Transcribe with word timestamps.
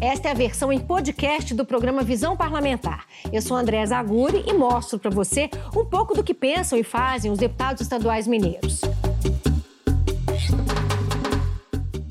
Esta 0.00 0.28
é 0.28 0.30
a 0.30 0.34
versão 0.34 0.72
em 0.72 0.80
podcast 0.80 1.52
do 1.52 1.62
programa 1.62 2.02
Visão 2.02 2.34
Parlamentar. 2.34 3.04
Eu 3.30 3.42
sou 3.42 3.54
André 3.54 3.84
Zaguri 3.84 4.42
e 4.46 4.52
mostro 4.54 4.98
para 4.98 5.10
você 5.10 5.50
um 5.76 5.84
pouco 5.84 6.14
do 6.14 6.24
que 6.24 6.32
pensam 6.32 6.78
e 6.78 6.82
fazem 6.82 7.30
os 7.30 7.38
deputados 7.38 7.82
estaduais 7.82 8.26
mineiros. 8.26 8.80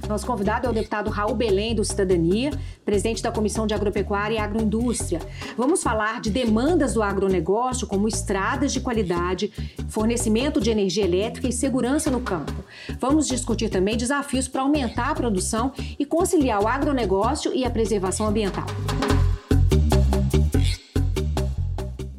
Nosso 0.10 0.26
convidado 0.26 0.66
é 0.66 0.70
o 0.72 0.74
deputado 0.74 1.12
Raul 1.12 1.36
Belém, 1.36 1.76
do 1.76 1.86
Cidadania, 1.86 2.50
presidente 2.84 3.22
da 3.22 3.32
Comissão 3.32 3.68
de 3.68 3.76
Agropecuária 3.76 4.34
e 4.34 4.38
Agroindústria. 4.40 5.22
Vamos 5.56 5.84
falar 5.84 6.20
de 6.20 6.32
demandas 6.32 6.96
do 6.96 7.04
agronegócio, 7.04 7.86
como 7.86 8.08
estradas 8.08 8.74
de 8.74 8.82
qualidade, 8.82 9.54
fornecimento 9.88 10.60
de 10.60 10.72
energia 10.72 11.04
elétrica 11.04 11.48
e 11.48 11.54
segurança 11.54 12.10
no 12.10 12.22
campo. 12.22 12.52
Vamos 13.00 13.28
discutir 13.28 13.70
também 13.70 13.96
desafios 13.96 14.48
para 14.48 14.64
aumentar 14.64 15.12
a 15.12 15.16
produção 15.16 15.72
e 16.00 16.04
conciliar 16.04 16.60
o 16.60 16.68
agronegócio 16.68 17.54
e 17.54 17.64
a 17.64 17.70
preservação 17.70 18.26
ambiental. 18.26 18.66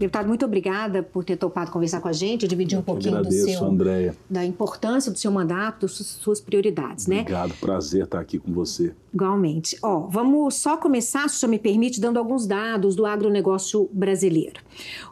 Deputado, 0.00 0.26
muito 0.26 0.46
obrigada 0.46 1.02
por 1.02 1.22
ter 1.22 1.36
topado 1.36 1.70
conversar 1.70 2.00
com 2.00 2.08
a 2.08 2.12
gente, 2.14 2.48
dividir 2.48 2.78
um 2.78 2.80
pouquinho 2.80 3.18
agradeço, 3.18 3.44
do 3.44 3.52
seu, 3.52 3.64
Andréia. 3.66 4.16
da 4.30 4.42
importância 4.42 5.12
do 5.12 5.18
seu 5.18 5.30
mandato, 5.30 5.82
das 5.82 5.92
suas 5.92 6.40
prioridades, 6.40 7.06
né? 7.06 7.20
Obrigado, 7.20 7.52
prazer 7.60 8.04
estar 8.04 8.18
aqui 8.18 8.38
com 8.38 8.50
você. 8.50 8.94
Igualmente. 9.12 9.76
Ó, 9.82 10.06
vamos 10.08 10.54
só 10.54 10.78
começar, 10.78 11.28
se 11.28 11.36
o 11.36 11.38
senhor 11.40 11.50
me 11.50 11.58
permite, 11.58 12.00
dando 12.00 12.18
alguns 12.18 12.46
dados 12.46 12.96
do 12.96 13.04
agronegócio 13.04 13.90
brasileiro. 13.92 14.62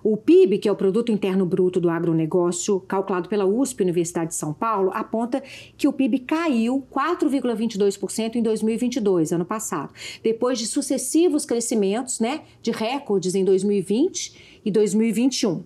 O 0.02 0.16
PIB, 0.16 0.56
que 0.56 0.66
é 0.70 0.72
o 0.72 0.76
Produto 0.76 1.12
Interno 1.12 1.44
Bruto 1.44 1.78
do 1.78 1.90
Agronegócio, 1.90 2.80
calculado 2.88 3.28
pela 3.28 3.44
USP, 3.44 3.82
Universidade 3.82 4.30
de 4.30 4.36
São 4.36 4.54
Paulo, 4.54 4.90
aponta 4.94 5.42
que 5.76 5.86
o 5.86 5.92
PIB 5.92 6.20
caiu 6.20 6.82
4,22% 6.90 8.36
em 8.36 8.42
2022, 8.42 9.32
ano 9.32 9.44
passado, 9.44 9.92
depois 10.22 10.58
de 10.58 10.66
sucessivos 10.66 11.44
crescimentos, 11.44 12.20
né, 12.20 12.40
de 12.62 12.70
recordes 12.70 13.34
em 13.34 13.44
2020 13.44 14.48
e 14.64 14.70
2021. 14.70 15.62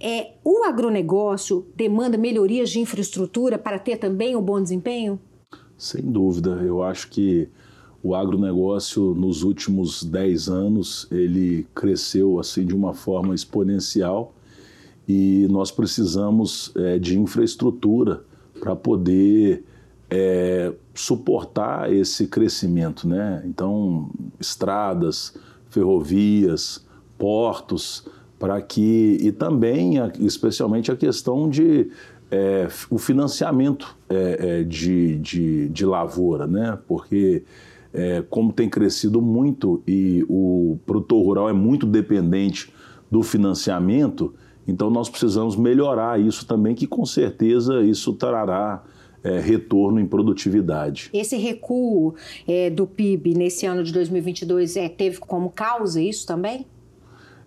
É, 0.00 0.32
o 0.44 0.64
agronegócio 0.64 1.66
demanda 1.76 2.16
melhorias 2.18 2.70
de 2.70 2.80
infraestrutura 2.80 3.58
para 3.58 3.78
ter 3.78 3.96
também 3.96 4.36
um 4.36 4.42
bom 4.42 4.62
desempenho? 4.62 5.18
Sem 5.76 6.02
dúvida, 6.02 6.50
eu 6.64 6.82
acho 6.82 7.10
que 7.10 7.48
o 8.02 8.14
agronegócio 8.14 9.14
nos 9.14 9.42
últimos 9.42 10.04
10 10.04 10.48
anos 10.48 11.08
ele 11.10 11.66
cresceu 11.74 12.38
assim 12.38 12.66
de 12.66 12.74
uma 12.74 12.92
forma 12.92 13.34
exponencial 13.34 14.34
e 15.08 15.46
nós 15.50 15.70
precisamos 15.70 16.72
é, 16.76 16.98
de 16.98 17.18
infraestrutura 17.18 18.22
para 18.60 18.76
poder 18.76 19.64
é, 20.10 20.72
suportar 20.94 21.92
esse 21.92 22.26
crescimento, 22.26 23.08
né? 23.08 23.42
Então, 23.46 24.10
estradas, 24.38 25.34
ferrovias, 25.68 26.86
portos, 27.18 28.06
para 28.44 28.60
que 28.60 29.16
e 29.22 29.32
também 29.32 29.94
especialmente 30.20 30.92
a 30.92 30.96
questão 30.96 31.48
de 31.48 31.88
é, 32.30 32.68
o 32.90 32.98
financiamento 32.98 33.96
é, 34.06 34.58
é, 34.60 34.62
de, 34.62 35.16
de, 35.16 35.70
de, 35.70 35.86
lavoura, 35.86 36.46
né? 36.46 36.78
Porque 36.86 37.42
é, 37.94 38.22
como 38.28 38.52
tem 38.52 38.68
crescido 38.68 39.22
muito 39.22 39.82
e 39.88 40.26
o 40.28 40.76
produtor 40.84 41.24
rural 41.24 41.48
é 41.48 41.54
muito 41.54 41.86
dependente 41.86 42.70
do 43.10 43.22
financiamento, 43.22 44.34
então 44.68 44.90
nós 44.90 45.08
precisamos 45.08 45.56
melhorar 45.56 46.20
isso 46.20 46.46
também, 46.46 46.74
que 46.74 46.86
com 46.86 47.06
certeza 47.06 47.82
isso 47.82 48.12
trará 48.12 48.84
é, 49.22 49.40
retorno 49.40 49.98
em 49.98 50.06
produtividade. 50.06 51.08
Esse 51.14 51.38
recuo 51.38 52.14
é, 52.46 52.68
do 52.68 52.86
PIB 52.86 53.32
nesse 53.32 53.64
ano 53.64 53.82
de 53.82 53.90
2022 53.90 54.76
é, 54.76 54.86
teve 54.86 55.18
como 55.18 55.48
causa 55.48 55.98
isso 55.98 56.26
também? 56.26 56.66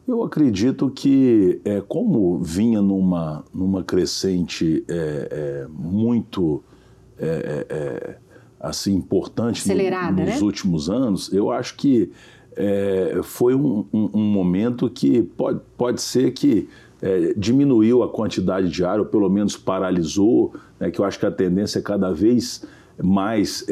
Eu 0.08 0.24
acredito 0.24 0.90
que, 0.90 1.60
é, 1.66 1.82
como 1.82 2.40
vinha 2.40 2.82
numa, 2.82 3.44
numa 3.54 3.84
crescente 3.84 4.86
é, 4.88 4.94
é, 4.96 5.68
muito 5.70 6.64
é, 7.20 7.26
é, 7.70 7.76
é, 7.76 8.18
assim 8.58 8.96
importante 8.96 9.68
no, 9.68 9.76
nos 9.76 10.40
né? 10.40 10.40
últimos 10.42 10.90
anos, 10.90 11.32
eu 11.34 11.52
acho 11.52 11.76
que 11.76 12.10
foi 13.24 13.54
um, 13.54 13.86
um, 13.94 14.10
um, 14.16 14.24
momento 14.32 14.90
que 14.90 15.22
pode, 15.22 15.60
pode 15.78 16.02
ser 16.02 16.32
que 16.32 16.68
diminuiu 17.36 18.02
a 18.02 18.10
quantidade 18.10 18.68
de 18.68 18.84
área, 18.84 19.02
ou 19.02 19.08
pelo 19.08 19.30
menos 19.30 19.56
paralisou, 19.56 20.56
né, 20.80 20.90
que 20.90 21.00
eu 21.00 21.06
acho 21.06 21.20
que 21.20 21.28
a 21.28 21.32
tendência 21.32 21.78
é 21.78 21.84
cada 21.84 22.12
vez 22.12 22.66
mais 23.00 23.64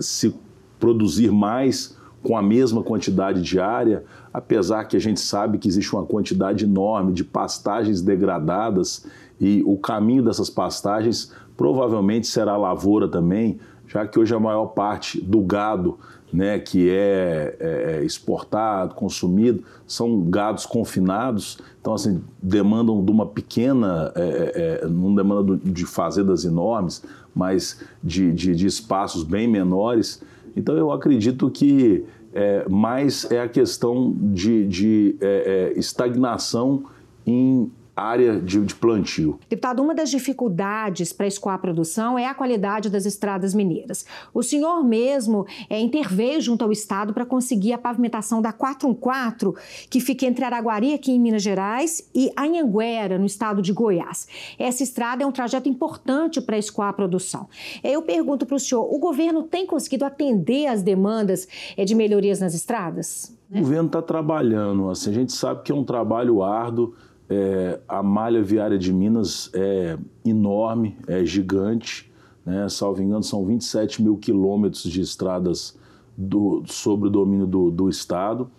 se 0.00 0.32
produzir 0.78 1.32
mais 1.32 1.97
com 2.22 2.36
a 2.36 2.42
mesma 2.42 2.82
quantidade 2.82 3.42
de 3.42 3.60
área, 3.60 4.04
apesar 4.32 4.84
que 4.84 4.96
a 4.96 5.00
gente 5.00 5.20
sabe 5.20 5.58
que 5.58 5.68
existe 5.68 5.92
uma 5.94 6.04
quantidade 6.04 6.64
enorme 6.64 7.12
de 7.12 7.24
pastagens 7.24 8.02
degradadas 8.02 9.06
e 9.40 9.62
o 9.64 9.76
caminho 9.76 10.22
dessas 10.22 10.50
pastagens 10.50 11.32
provavelmente 11.56 12.26
será 12.26 12.56
lavoura 12.56 13.08
também, 13.08 13.58
já 13.86 14.06
que 14.06 14.18
hoje 14.18 14.34
a 14.34 14.40
maior 14.40 14.66
parte 14.66 15.20
do 15.20 15.40
gado 15.40 15.98
né, 16.32 16.58
que 16.58 16.90
é, 16.90 17.56
é, 17.58 17.98
é 18.00 18.04
exportado, 18.04 18.94
consumido, 18.94 19.64
são 19.86 20.20
gados 20.22 20.66
confinados, 20.66 21.58
então 21.80 21.94
assim, 21.94 22.22
demandam 22.42 23.02
de 23.02 23.10
uma 23.10 23.26
pequena, 23.26 24.12
é, 24.14 24.80
é, 24.82 24.84
é 24.84 24.88
não 24.88 25.14
demanda 25.14 25.56
de 25.56 25.86
fazendas 25.86 26.44
enormes, 26.44 27.02
mas 27.34 27.80
de, 28.02 28.32
de, 28.32 28.54
de 28.54 28.66
espaços 28.66 29.22
bem 29.22 29.48
menores. 29.48 30.22
Então 30.56 30.76
eu 30.76 30.90
acredito 30.92 31.50
que 31.50 32.04
é, 32.32 32.68
mais 32.68 33.30
é 33.30 33.40
a 33.40 33.48
questão 33.48 34.14
de, 34.18 34.66
de 34.66 35.16
é, 35.20 35.72
é, 35.74 35.78
estagnação 35.78 36.84
em 37.26 37.70
área 38.00 38.40
de, 38.40 38.60
de, 38.64 38.74
plantio. 38.74 39.38
Deputado, 39.48 39.82
uma 39.82 39.94
das 39.94 40.10
dificuldades 40.10 41.12
para 41.12 41.26
escoar 41.26 41.56
a 41.56 41.58
produção 41.58 42.18
é 42.18 42.26
a 42.26 42.34
qualidade 42.34 42.88
das 42.88 43.06
estradas 43.06 43.54
mineiras. 43.54 44.04
O 44.32 44.42
senhor 44.42 44.84
mesmo 44.84 45.46
é, 45.68 45.80
interveio 45.80 46.40
junto 46.40 46.64
ao 46.64 46.72
Estado 46.72 47.12
para 47.12 47.24
conseguir 47.24 47.72
a 47.72 47.78
pavimentação 47.78 48.40
da 48.40 48.52
414, 48.52 49.54
que 49.88 50.00
fica 50.00 50.26
entre 50.26 50.44
Araguari, 50.44 50.94
aqui 50.94 51.12
em 51.12 51.20
Minas 51.20 51.42
Gerais, 51.42 52.08
e 52.14 52.30
Anhanguera, 52.36 53.18
no 53.18 53.26
estado 53.26 53.62
de 53.62 53.72
Goiás. 53.72 54.26
Essa 54.58 54.82
estrada 54.82 55.22
é 55.22 55.26
um 55.26 55.32
trajeto 55.32 55.68
importante 55.68 56.40
para 56.40 56.58
escoar 56.58 56.90
a 56.90 56.92
produção. 56.92 57.48
Eu 57.82 58.02
pergunto 58.02 58.46
para 58.46 58.56
o 58.56 58.60
senhor, 58.60 58.82
o 58.92 58.98
governo 58.98 59.42
tem 59.42 59.66
conseguido 59.66 60.04
atender 60.04 60.66
às 60.66 60.82
demandas 60.82 61.48
é, 61.76 61.84
de 61.84 61.94
melhorias 61.94 62.40
nas 62.40 62.54
estradas? 62.54 63.36
O 63.50 63.60
governo 63.60 63.86
está 63.86 64.02
trabalhando, 64.02 64.90
assim, 64.90 65.10
a 65.10 65.14
gente 65.14 65.32
sabe 65.32 65.62
que 65.62 65.72
é 65.72 65.74
um 65.74 65.84
trabalho 65.84 66.42
árduo, 66.42 66.94
é, 67.28 67.80
a 67.88 68.02
malha 68.02 68.42
viária 68.42 68.78
de 68.78 68.92
Minas 68.92 69.50
é 69.54 69.98
enorme, 70.24 70.96
é 71.06 71.24
gigante, 71.24 72.10
né? 72.44 72.68
salvo 72.68 73.02
engano, 73.02 73.22
são 73.22 73.44
27 73.44 74.02
mil 74.02 74.16
quilômetros 74.16 74.82
de 74.84 75.00
estradas 75.00 75.78
do, 76.16 76.62
sobre 76.66 77.08
o 77.08 77.10
domínio 77.10 77.46
do, 77.46 77.70
do 77.70 77.88
Estado. 77.88 78.50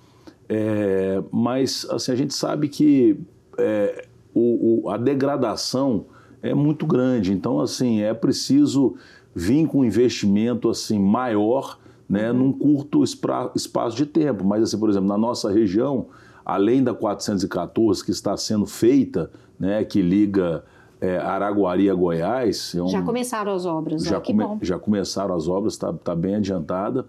É, 0.47 1.21
mas 1.31 1.85
assim, 1.89 2.11
a 2.11 2.15
gente 2.15 2.33
sabe 2.33 2.67
que 2.67 3.19
é, 3.57 4.07
o, 4.33 4.83
o, 4.85 4.89
a 4.89 4.97
degradação 4.97 6.05
é 6.41 6.53
muito 6.53 6.85
grande, 6.85 7.33
então 7.33 7.59
assim, 7.59 8.01
é 8.01 8.13
preciso 8.13 8.95
vir 9.35 9.67
com 9.67 9.79
um 9.79 9.85
investimento 9.85 10.69
assim, 10.69 10.99
maior 10.99 11.77
né, 12.09 12.33
num 12.33 12.51
curto 12.51 13.03
espaço 13.03 13.95
de 13.95 14.05
tempo. 14.05 14.43
Mas, 14.43 14.63
assim, 14.63 14.79
por 14.79 14.89
exemplo, 14.89 15.07
na 15.07 15.17
nossa 15.17 15.51
região, 15.51 16.07
além 16.53 16.83
da 16.83 16.93
414 16.93 18.03
que 18.03 18.11
está 18.11 18.35
sendo 18.35 18.65
feita, 18.65 19.29
né, 19.59 19.83
que 19.83 20.01
liga 20.01 20.63
é, 20.99 21.17
Araguari 21.17 21.89
a 21.89 21.93
Goiás. 21.93 22.73
É 22.75 22.81
um, 22.81 22.87
já 22.87 23.01
começaram 23.01 23.53
as 23.53 23.65
obras, 23.65 24.03
já, 24.03 24.17
né? 24.17 24.23
come, 24.25 24.59
já 24.61 24.79
começaram 24.79 25.35
as 25.35 25.47
obras, 25.47 25.73
está 25.73 25.93
tá 25.93 26.15
bem 26.15 26.35
adiantada. 26.35 27.05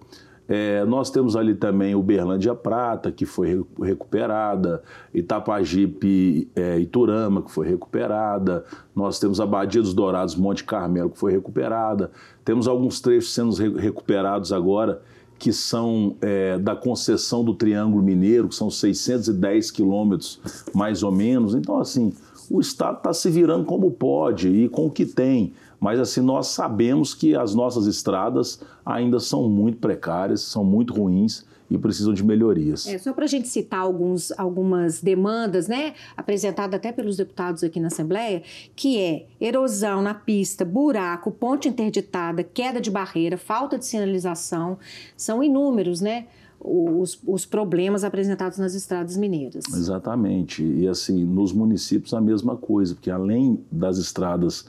É, 0.46 0.84
nós 0.84 1.10
temos 1.10 1.36
ali 1.36 1.54
também 1.54 1.94
Uberlândia 1.94 2.56
Prata, 2.56 3.12
que 3.12 3.24
foi 3.24 3.64
recuperada, 3.80 4.82
Itapajipe 5.14 6.50
é, 6.56 6.76
Iturama, 6.80 7.40
que 7.40 7.52
foi 7.52 7.68
recuperada, 7.68 8.64
nós 8.94 9.20
temos 9.20 9.40
a 9.40 9.46
Badia 9.46 9.80
dos 9.80 9.94
Dourados 9.94 10.34
Monte 10.34 10.64
Carmelo, 10.64 11.08
que 11.08 11.18
foi 11.18 11.30
recuperada, 11.30 12.10
temos 12.44 12.66
alguns 12.66 13.00
trechos 13.00 13.32
sendo 13.32 13.54
recuperados 13.76 14.52
agora 14.52 15.00
que 15.40 15.54
são 15.54 16.16
é, 16.20 16.58
da 16.58 16.76
concessão 16.76 17.42
do 17.42 17.54
Triângulo 17.54 18.02
Mineiro, 18.02 18.46
que 18.46 18.54
são 18.54 18.70
610 18.70 19.70
quilômetros 19.70 20.38
mais 20.74 21.02
ou 21.02 21.10
menos. 21.10 21.54
Então, 21.54 21.80
assim, 21.80 22.12
o 22.50 22.60
Estado 22.60 22.98
está 22.98 23.14
se 23.14 23.30
virando 23.30 23.64
como 23.64 23.90
pode 23.90 24.48
e 24.50 24.68
com 24.68 24.86
o 24.86 24.90
que 24.90 25.06
tem. 25.06 25.54
Mas 25.80 25.98
assim, 25.98 26.20
nós 26.20 26.48
sabemos 26.48 27.14
que 27.14 27.34
as 27.34 27.54
nossas 27.54 27.86
estradas 27.86 28.60
ainda 28.84 29.18
são 29.18 29.48
muito 29.48 29.78
precárias, 29.78 30.42
são 30.42 30.62
muito 30.62 30.92
ruins 30.92 31.46
e 31.70 31.78
precisam 31.78 32.12
de 32.12 32.24
melhorias. 32.24 32.86
É, 32.86 32.98
só 32.98 33.12
para 33.12 33.24
a 33.24 33.28
gente 33.28 33.48
citar 33.48 33.80
alguns, 33.80 34.32
algumas 34.32 35.00
demandas, 35.00 35.68
né, 35.68 35.94
apresentadas 36.16 36.74
até 36.74 36.90
pelos 36.90 37.16
deputados 37.16 37.62
aqui 37.62 37.78
na 37.78 37.86
Assembleia, 37.86 38.42
que 38.74 38.98
é 38.98 39.26
erosão 39.40 40.02
na 40.02 40.12
pista, 40.12 40.64
buraco, 40.64 41.30
ponte 41.30 41.68
interditada, 41.68 42.42
queda 42.42 42.80
de 42.80 42.90
barreira, 42.90 43.36
falta 43.36 43.78
de 43.78 43.86
sinalização, 43.86 44.78
são 45.16 45.42
inúmeros, 45.42 46.00
né, 46.00 46.26
os, 46.60 47.18
os 47.26 47.46
problemas 47.46 48.04
apresentados 48.04 48.58
nas 48.58 48.74
estradas 48.74 49.16
mineiras. 49.16 49.64
Exatamente. 49.72 50.62
E 50.62 50.86
assim, 50.88 51.24
nos 51.24 51.52
municípios 51.52 52.12
a 52.12 52.20
mesma 52.20 52.56
coisa, 52.56 52.94
porque 52.94 53.10
além 53.10 53.64
das 53.70 53.96
estradas 53.96 54.66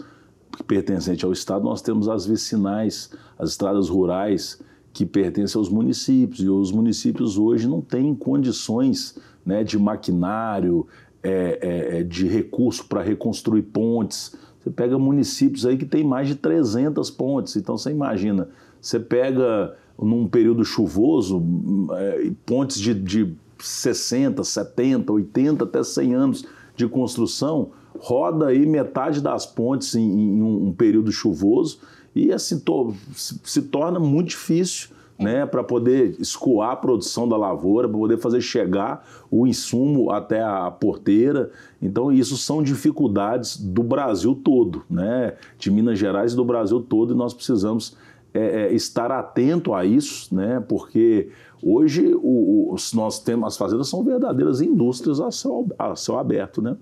pertencentes 0.67 1.23
ao 1.23 1.31
Estado, 1.31 1.65
nós 1.65 1.81
temos 1.81 2.07
as 2.07 2.25
vicinais, 2.25 3.09
as 3.37 3.49
estradas 3.49 3.89
rurais 3.89 4.61
que 4.93 5.05
pertencem 5.05 5.59
aos 5.59 5.69
municípios. 5.69 6.39
E 6.39 6.49
os 6.49 6.71
municípios 6.71 7.37
hoje 7.37 7.67
não 7.67 7.81
têm 7.81 8.13
condições 8.13 9.17
né, 9.45 9.63
de 9.63 9.77
maquinário, 9.77 10.87
é, 11.23 11.59
é, 11.61 11.99
é 11.99 12.03
de 12.03 12.27
recurso 12.27 12.85
para 12.87 13.01
reconstruir 13.01 13.63
pontes. 13.63 14.35
Você 14.59 14.69
pega 14.69 14.97
municípios 14.97 15.65
aí 15.65 15.77
que 15.77 15.85
tem 15.85 16.03
mais 16.03 16.27
de 16.27 16.35
300 16.35 17.09
pontes. 17.11 17.55
Então 17.55 17.77
você 17.77 17.89
imagina, 17.91 18.49
você 18.79 18.99
pega 18.99 19.75
num 19.99 20.27
período 20.27 20.63
chuvoso 20.65 21.43
é, 21.93 22.31
pontes 22.45 22.79
de, 22.79 22.93
de 22.93 23.33
60, 23.59 24.43
70, 24.43 25.11
80, 25.13 25.63
até 25.63 25.83
100 25.83 26.13
anos 26.13 26.45
de 26.75 26.87
construção, 26.87 27.71
roda 27.99 28.47
aí 28.47 28.65
metade 28.65 29.21
das 29.21 29.45
pontes 29.45 29.95
em, 29.95 30.01
em 30.01 30.41
um, 30.41 30.73
período 30.73 31.11
chuvoso 31.11 31.79
e 32.15 32.31
assim 32.31 32.59
to, 32.59 32.93
se, 33.13 33.39
se 33.43 33.61
torna 33.63 33.99
muito 33.99 34.29
difícil 34.29 34.89
né, 35.21 35.45
para 35.45 35.63
poder 35.63 36.15
escoar 36.19 36.71
a 36.71 36.75
produção 36.75 37.29
da 37.29 37.37
lavoura, 37.37 37.87
para 37.87 37.97
poder 37.97 38.17
fazer 38.17 38.41
chegar 38.41 39.07
o 39.29 39.45
insumo 39.45 40.09
até 40.09 40.41
a 40.41 40.69
porteira. 40.71 41.51
Então, 41.79 42.11
isso 42.11 42.35
são 42.35 42.63
dificuldades 42.63 43.55
do 43.55 43.83
Brasil 43.83 44.33
todo, 44.33 44.83
né, 44.89 45.35
de 45.59 45.69
Minas 45.69 45.99
Gerais 45.99 46.33
e 46.33 46.35
do 46.35 46.43
Brasil 46.43 46.81
todo, 46.81 47.13
e 47.13 47.15
nós 47.15 47.35
precisamos 47.35 47.95
é, 48.33 48.63
é, 48.63 48.73
estar 48.73 49.11
atento 49.11 49.75
a 49.75 49.85
isso, 49.85 50.33
né, 50.33 50.59
porque 50.67 51.29
hoje 51.61 52.15
o, 52.15 52.73
o, 52.73 52.75
nós 52.95 53.19
temos, 53.19 53.47
as 53.47 53.57
fazendas 53.57 53.89
são 53.89 54.03
verdadeiras 54.03 54.59
indústrias 54.59 55.19
a 55.19 55.29
céu, 55.29 55.67
a 55.77 55.95
céu 55.95 56.17
aberto. 56.17 56.63
Né? 56.63 56.75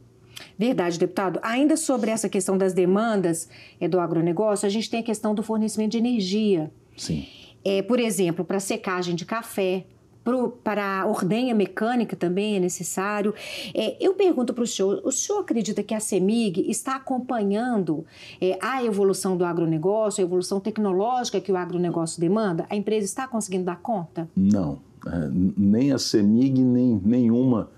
Verdade, 0.57 0.99
deputado. 0.99 1.39
Ainda 1.41 1.77
sobre 1.77 2.11
essa 2.11 2.29
questão 2.29 2.57
das 2.57 2.73
demandas 2.73 3.49
é, 3.79 3.87
do 3.87 3.99
agronegócio, 3.99 4.65
a 4.65 4.69
gente 4.69 4.89
tem 4.89 4.99
a 4.99 5.03
questão 5.03 5.33
do 5.33 5.43
fornecimento 5.43 5.91
de 5.91 5.97
energia. 5.97 6.71
Sim. 6.97 7.25
É, 7.63 7.81
por 7.81 7.99
exemplo, 7.99 8.45
para 8.45 8.59
secagem 8.59 9.15
de 9.15 9.25
café, 9.25 9.85
pro, 10.23 10.49
para 10.49 11.05
ordenha 11.07 11.55
mecânica 11.55 12.15
também 12.15 12.55
é 12.55 12.59
necessário. 12.59 13.33
É, 13.73 13.97
eu 13.99 14.13
pergunto 14.13 14.53
para 14.53 14.63
o 14.63 14.67
senhor: 14.67 15.01
o 15.03 15.11
senhor 15.11 15.39
acredita 15.39 15.83
que 15.83 15.93
a 15.93 15.99
CEMIG 15.99 16.69
está 16.69 16.95
acompanhando 16.95 18.05
é, 18.39 18.57
a 18.61 18.83
evolução 18.83 19.35
do 19.35 19.43
agronegócio, 19.43 20.23
a 20.23 20.25
evolução 20.25 20.59
tecnológica 20.59 21.41
que 21.41 21.51
o 21.51 21.57
agronegócio 21.57 22.19
demanda? 22.19 22.65
A 22.69 22.75
empresa 22.75 23.05
está 23.05 23.27
conseguindo 23.27 23.65
dar 23.65 23.79
conta? 23.79 24.29
Não. 24.35 24.79
É, 25.05 25.29
nem 25.31 25.91
a 25.91 25.97
CEMIG, 25.97 26.61
nem 26.61 27.01
nenhuma 27.03 27.69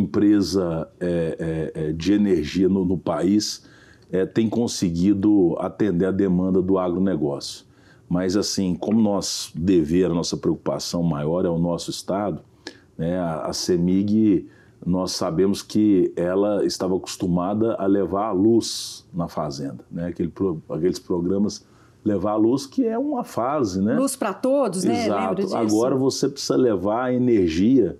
empresa 0.00 0.88
é, 1.00 1.72
é, 1.74 1.92
de 1.92 2.12
energia 2.12 2.68
no, 2.68 2.84
no 2.84 2.98
país 2.98 3.72
tem 4.32 4.48
conseguido 4.48 5.56
atender 5.58 6.06
a 6.06 6.12
demanda 6.12 6.62
do 6.62 6.78
agronegócio. 6.78 7.66
Mas, 8.08 8.36
assim, 8.36 8.76
como 8.76 9.00
nosso 9.00 9.50
dever, 9.58 10.06
a 10.06 10.14
nossa 10.14 10.36
preocupação 10.36 11.02
maior 11.02 11.44
é 11.44 11.48
o 11.48 11.58
nosso 11.58 11.90
Estado, 11.90 12.40
né, 12.96 13.18
a, 13.18 13.46
a 13.46 13.52
CEMIG, 13.52 14.48
nós 14.86 15.12
sabemos 15.12 15.62
que 15.62 16.12
ela 16.14 16.64
estava 16.64 16.96
acostumada 16.96 17.74
a 17.74 17.86
levar 17.86 18.26
a 18.26 18.32
luz 18.32 19.04
na 19.12 19.26
fazenda, 19.26 19.84
né, 19.90 20.06
aquele, 20.06 20.32
aqueles 20.68 20.98
programas 20.98 21.66
levar 22.04 22.32
a 22.32 22.36
luz, 22.36 22.66
que 22.66 22.86
é 22.86 22.98
uma 22.98 23.24
fase, 23.24 23.80
né? 23.80 23.94
Luz 23.94 24.14
para 24.14 24.34
todos, 24.34 24.84
né? 24.84 25.06
Exato. 25.06 25.56
Agora 25.56 25.96
você 25.96 26.28
precisa 26.28 26.54
levar 26.54 27.04
a 27.04 27.14
energia 27.14 27.98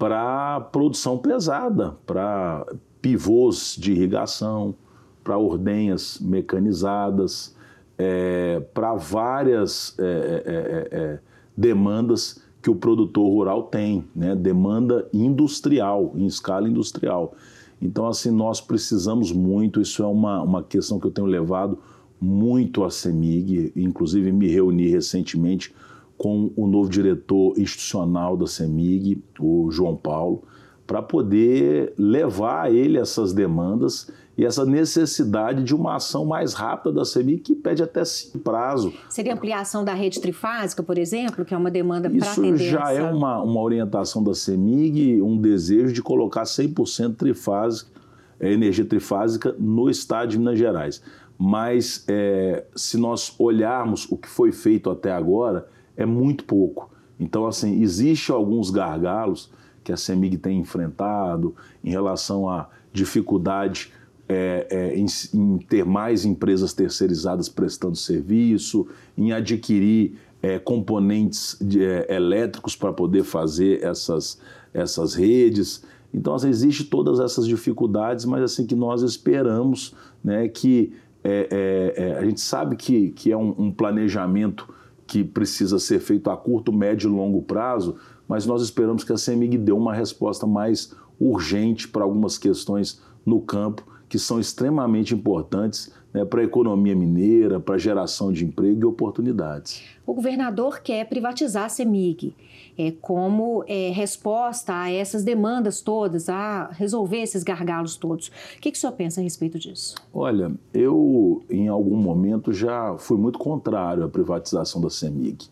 para 0.00 0.58
produção 0.72 1.18
pesada, 1.18 1.94
para 2.06 2.66
pivôs 3.02 3.76
de 3.78 3.92
irrigação, 3.92 4.74
para 5.22 5.36
ordenhas 5.36 6.18
mecanizadas, 6.18 7.54
é, 7.98 8.60
para 8.72 8.94
várias 8.94 9.94
é 9.98 10.02
é, 10.02 10.42
é, 10.46 11.02
é, 11.02 11.18
demandas 11.54 12.42
que 12.62 12.70
o 12.70 12.74
produtor 12.74 13.28
rural 13.28 13.64
tem, 13.64 14.02
né? 14.16 14.34
demanda 14.34 15.06
industrial, 15.12 16.12
em 16.14 16.24
escala 16.24 16.66
industrial. 16.66 17.34
Então, 17.80 18.08
assim, 18.08 18.30
nós 18.30 18.58
precisamos 18.58 19.30
muito, 19.30 19.82
isso 19.82 20.02
é 20.02 20.06
uma, 20.06 20.42
uma 20.42 20.62
questão 20.62 20.98
que 20.98 21.06
eu 21.06 21.10
tenho 21.10 21.26
levado 21.26 21.78
muito 22.18 22.84
a 22.84 22.90
CEMIG, 22.90 23.74
inclusive 23.76 24.32
me 24.32 24.48
reuni 24.48 24.88
recentemente 24.88 25.74
com 26.20 26.52
o 26.54 26.66
novo 26.66 26.90
diretor 26.90 27.58
institucional 27.58 28.36
da 28.36 28.46
CEMIG, 28.46 29.24
o 29.38 29.70
João 29.70 29.96
Paulo, 29.96 30.42
para 30.86 31.00
poder 31.00 31.94
levar 31.96 32.64
a 32.66 32.70
ele 32.70 32.98
essas 32.98 33.32
demandas 33.32 34.10
e 34.36 34.44
essa 34.44 34.66
necessidade 34.66 35.64
de 35.64 35.74
uma 35.74 35.96
ação 35.96 36.26
mais 36.26 36.52
rápida 36.52 36.92
da 36.92 37.06
CEMIG 37.06 37.40
que 37.40 37.54
pede 37.54 37.82
até 37.82 38.02
prazo. 38.44 38.92
Seria 39.08 39.32
ampliação 39.32 39.82
da 39.82 39.94
rede 39.94 40.20
trifásica, 40.20 40.82
por 40.82 40.98
exemplo, 40.98 41.42
que 41.42 41.54
é 41.54 41.56
uma 41.56 41.70
demanda 41.70 42.10
para 42.10 42.18
Isso 42.18 42.54
já 42.58 42.92
é 42.92 43.02
uma, 43.02 43.42
uma 43.42 43.62
orientação 43.62 44.22
da 44.22 44.34
CEMIG, 44.34 45.22
um 45.22 45.40
desejo 45.40 45.90
de 45.90 46.02
colocar 46.02 46.42
100% 46.42 47.16
trifásica, 47.16 47.90
é, 48.38 48.52
energia 48.52 48.84
trifásica 48.84 49.56
no 49.58 49.88
estado 49.88 50.28
de 50.28 50.38
Minas 50.38 50.58
Gerais. 50.58 51.02
Mas 51.38 52.04
é, 52.06 52.66
se 52.76 52.98
nós 52.98 53.34
olharmos 53.38 54.06
o 54.12 54.18
que 54.18 54.28
foi 54.28 54.52
feito 54.52 54.90
até 54.90 55.10
agora, 55.10 55.66
é 56.00 56.06
muito 56.06 56.44
pouco. 56.44 56.90
Então, 57.18 57.46
assim, 57.46 57.82
existe 57.82 58.32
alguns 58.32 58.70
gargalos 58.70 59.50
que 59.84 59.92
a 59.92 59.96
CEMIG 59.96 60.38
tem 60.38 60.58
enfrentado 60.58 61.54
em 61.84 61.90
relação 61.90 62.48
à 62.48 62.70
dificuldade 62.90 63.92
é, 64.26 64.66
é, 64.70 64.96
em, 64.96 65.06
em, 65.34 65.58
ter 65.58 65.84
mais 65.84 66.24
empresas 66.24 66.72
terceirizadas 66.72 67.48
prestando 67.48 67.96
serviço, 67.96 68.86
em 69.16 69.32
adquirir 69.32 70.14
é, 70.40 70.58
componentes 70.58 71.58
de, 71.60 71.84
é, 71.84 72.14
elétricos 72.14 72.74
para 72.74 72.92
poder 72.92 73.22
fazer 73.22 73.84
essas, 73.84 74.40
essas 74.72 75.14
redes. 75.14 75.84
Então, 76.14 76.34
assim, 76.34 76.48
existe 76.48 76.84
todas 76.84 77.20
essas 77.20 77.46
dificuldades, 77.46 78.24
mas 78.24 78.42
assim 78.42 78.66
que 78.66 78.74
nós 78.74 79.02
esperamos 79.02 79.94
né, 80.24 80.48
que 80.48 80.94
é, 81.22 81.94
é, 81.94 82.18
a 82.18 82.24
gente 82.24 82.40
sabe 82.40 82.76
que, 82.76 83.10
que 83.10 83.30
é 83.30 83.36
um, 83.36 83.54
um 83.58 83.70
planejamento 83.70 84.66
que 85.10 85.24
precisa 85.24 85.80
ser 85.80 85.98
feito 85.98 86.30
a 86.30 86.36
curto, 86.36 86.72
médio 86.72 87.10
e 87.10 87.12
longo 87.12 87.42
prazo, 87.42 87.96
mas 88.28 88.46
nós 88.46 88.62
esperamos 88.62 89.02
que 89.02 89.12
a 89.12 89.16
CEMIG 89.16 89.58
dê 89.58 89.72
uma 89.72 89.92
resposta 89.92 90.46
mais 90.46 90.94
urgente 91.18 91.88
para 91.88 92.04
algumas 92.04 92.38
questões 92.38 93.02
no 93.26 93.40
campo 93.40 93.84
que 94.08 94.20
são 94.20 94.38
extremamente 94.38 95.12
importantes 95.12 95.92
né, 96.14 96.24
para 96.24 96.42
a 96.42 96.44
economia 96.44 96.94
mineira, 96.94 97.58
para 97.58 97.74
a 97.74 97.78
geração 97.78 98.32
de 98.32 98.44
emprego 98.44 98.82
e 98.82 98.84
oportunidades. 98.84 99.82
O 100.06 100.14
governador 100.14 100.80
quer 100.80 101.08
privatizar 101.08 101.64
a 101.64 101.68
CEMIG 101.68 102.32
é, 102.78 102.90
como 103.00 103.64
é, 103.66 103.90
resposta 103.90 104.74
a 104.74 104.90
essas 104.90 105.24
demandas 105.24 105.80
todas, 105.80 106.28
a 106.28 106.70
resolver 106.72 107.22
esses 107.22 107.42
gargalos 107.42 107.96
todos. 107.96 108.28
O 108.28 108.60
que, 108.60 108.70
que 108.70 108.76
o 108.78 108.80
senhor 108.80 108.92
pensa 108.92 109.20
a 109.20 109.24
respeito 109.24 109.58
disso? 109.58 109.94
Olha, 110.12 110.52
eu 110.72 111.42
em 111.48 111.68
algum 111.68 111.96
momento 111.96 112.52
já 112.52 112.96
fui 112.98 113.18
muito 113.18 113.38
contrário 113.38 114.04
à 114.04 114.08
privatização 114.08 114.80
da 114.80 114.90
CEMIG. 114.90 115.48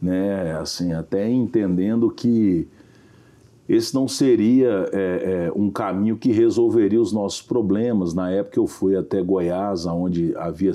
Né? 0.00 0.52
Assim, 0.58 0.92
até 0.92 1.28
entendendo 1.28 2.10
que 2.10 2.68
esse 3.68 3.94
não 3.94 4.08
seria 4.08 4.88
é, 4.92 5.48
é, 5.48 5.52
um 5.54 5.70
caminho 5.70 6.16
que 6.16 6.32
resolveria 6.32 7.00
os 7.00 7.12
nossos 7.12 7.42
problemas. 7.42 8.14
Na 8.14 8.30
época 8.30 8.58
eu 8.58 8.66
fui 8.66 8.96
até 8.96 9.20
Goiás, 9.20 9.84
onde 9.84 10.34
havia, 10.36 10.72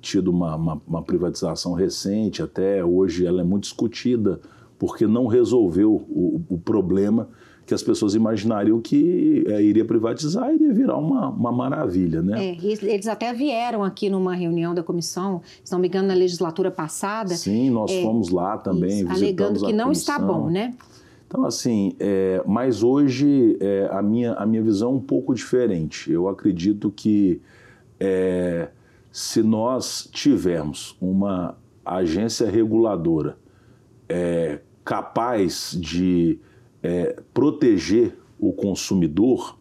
tido 0.00 0.28
uma, 0.28 0.56
uma, 0.56 0.82
uma, 0.84 1.02
privatização 1.02 1.74
recente, 1.74 2.42
até 2.42 2.84
hoje 2.84 3.24
ela 3.24 3.40
é 3.40 3.44
muito 3.44 3.64
discutida, 3.64 4.40
porque 4.78 5.06
não 5.06 5.26
resolveu 5.26 5.92
o, 5.92 6.42
o 6.48 6.58
problema 6.58 7.28
que 7.68 7.74
as 7.74 7.82
pessoas 7.82 8.14
imaginariam 8.14 8.80
que 8.80 9.44
é, 9.46 9.62
iria 9.62 9.84
privatizar, 9.84 10.50
iria 10.54 10.72
virar 10.72 10.96
uma, 10.96 11.28
uma 11.28 11.52
maravilha, 11.52 12.22
né? 12.22 12.52
É, 12.52 12.56
eles 12.64 13.06
até 13.06 13.30
vieram 13.34 13.84
aqui 13.84 14.08
numa 14.08 14.34
reunião 14.34 14.74
da 14.74 14.82
comissão, 14.82 15.42
se 15.62 15.70
não 15.70 15.78
me 15.78 15.86
engano, 15.86 16.08
na 16.08 16.14
legislatura 16.14 16.70
passada. 16.70 17.34
Sim, 17.34 17.68
nós 17.68 17.90
é, 17.90 18.00
fomos 18.02 18.30
lá 18.30 18.56
também, 18.56 19.02
isso, 19.02 19.12
Alegando 19.12 19.66
que 19.66 19.72
não 19.74 19.86
comissão. 19.86 20.14
está 20.14 20.26
bom, 20.26 20.48
né? 20.48 20.74
Então, 21.26 21.44
assim, 21.44 21.92
é, 22.00 22.42
mas 22.46 22.82
hoje 22.82 23.58
é, 23.60 23.86
a, 23.92 24.00
minha, 24.00 24.32
a 24.32 24.46
minha 24.46 24.62
visão 24.62 24.92
é 24.92 24.94
um 24.94 25.00
pouco 25.00 25.34
diferente. 25.34 26.10
Eu 26.10 26.26
acredito 26.26 26.90
que 26.90 27.42
é, 28.00 28.68
se 29.12 29.42
nós 29.42 30.08
tivermos 30.10 30.96
uma 30.98 31.54
agência 31.84 32.48
reguladora 32.50 33.36
capaz 34.88 35.76
de 35.78 36.38
é, 36.82 37.20
proteger 37.34 38.18
o 38.40 38.54
consumidor, 38.54 39.58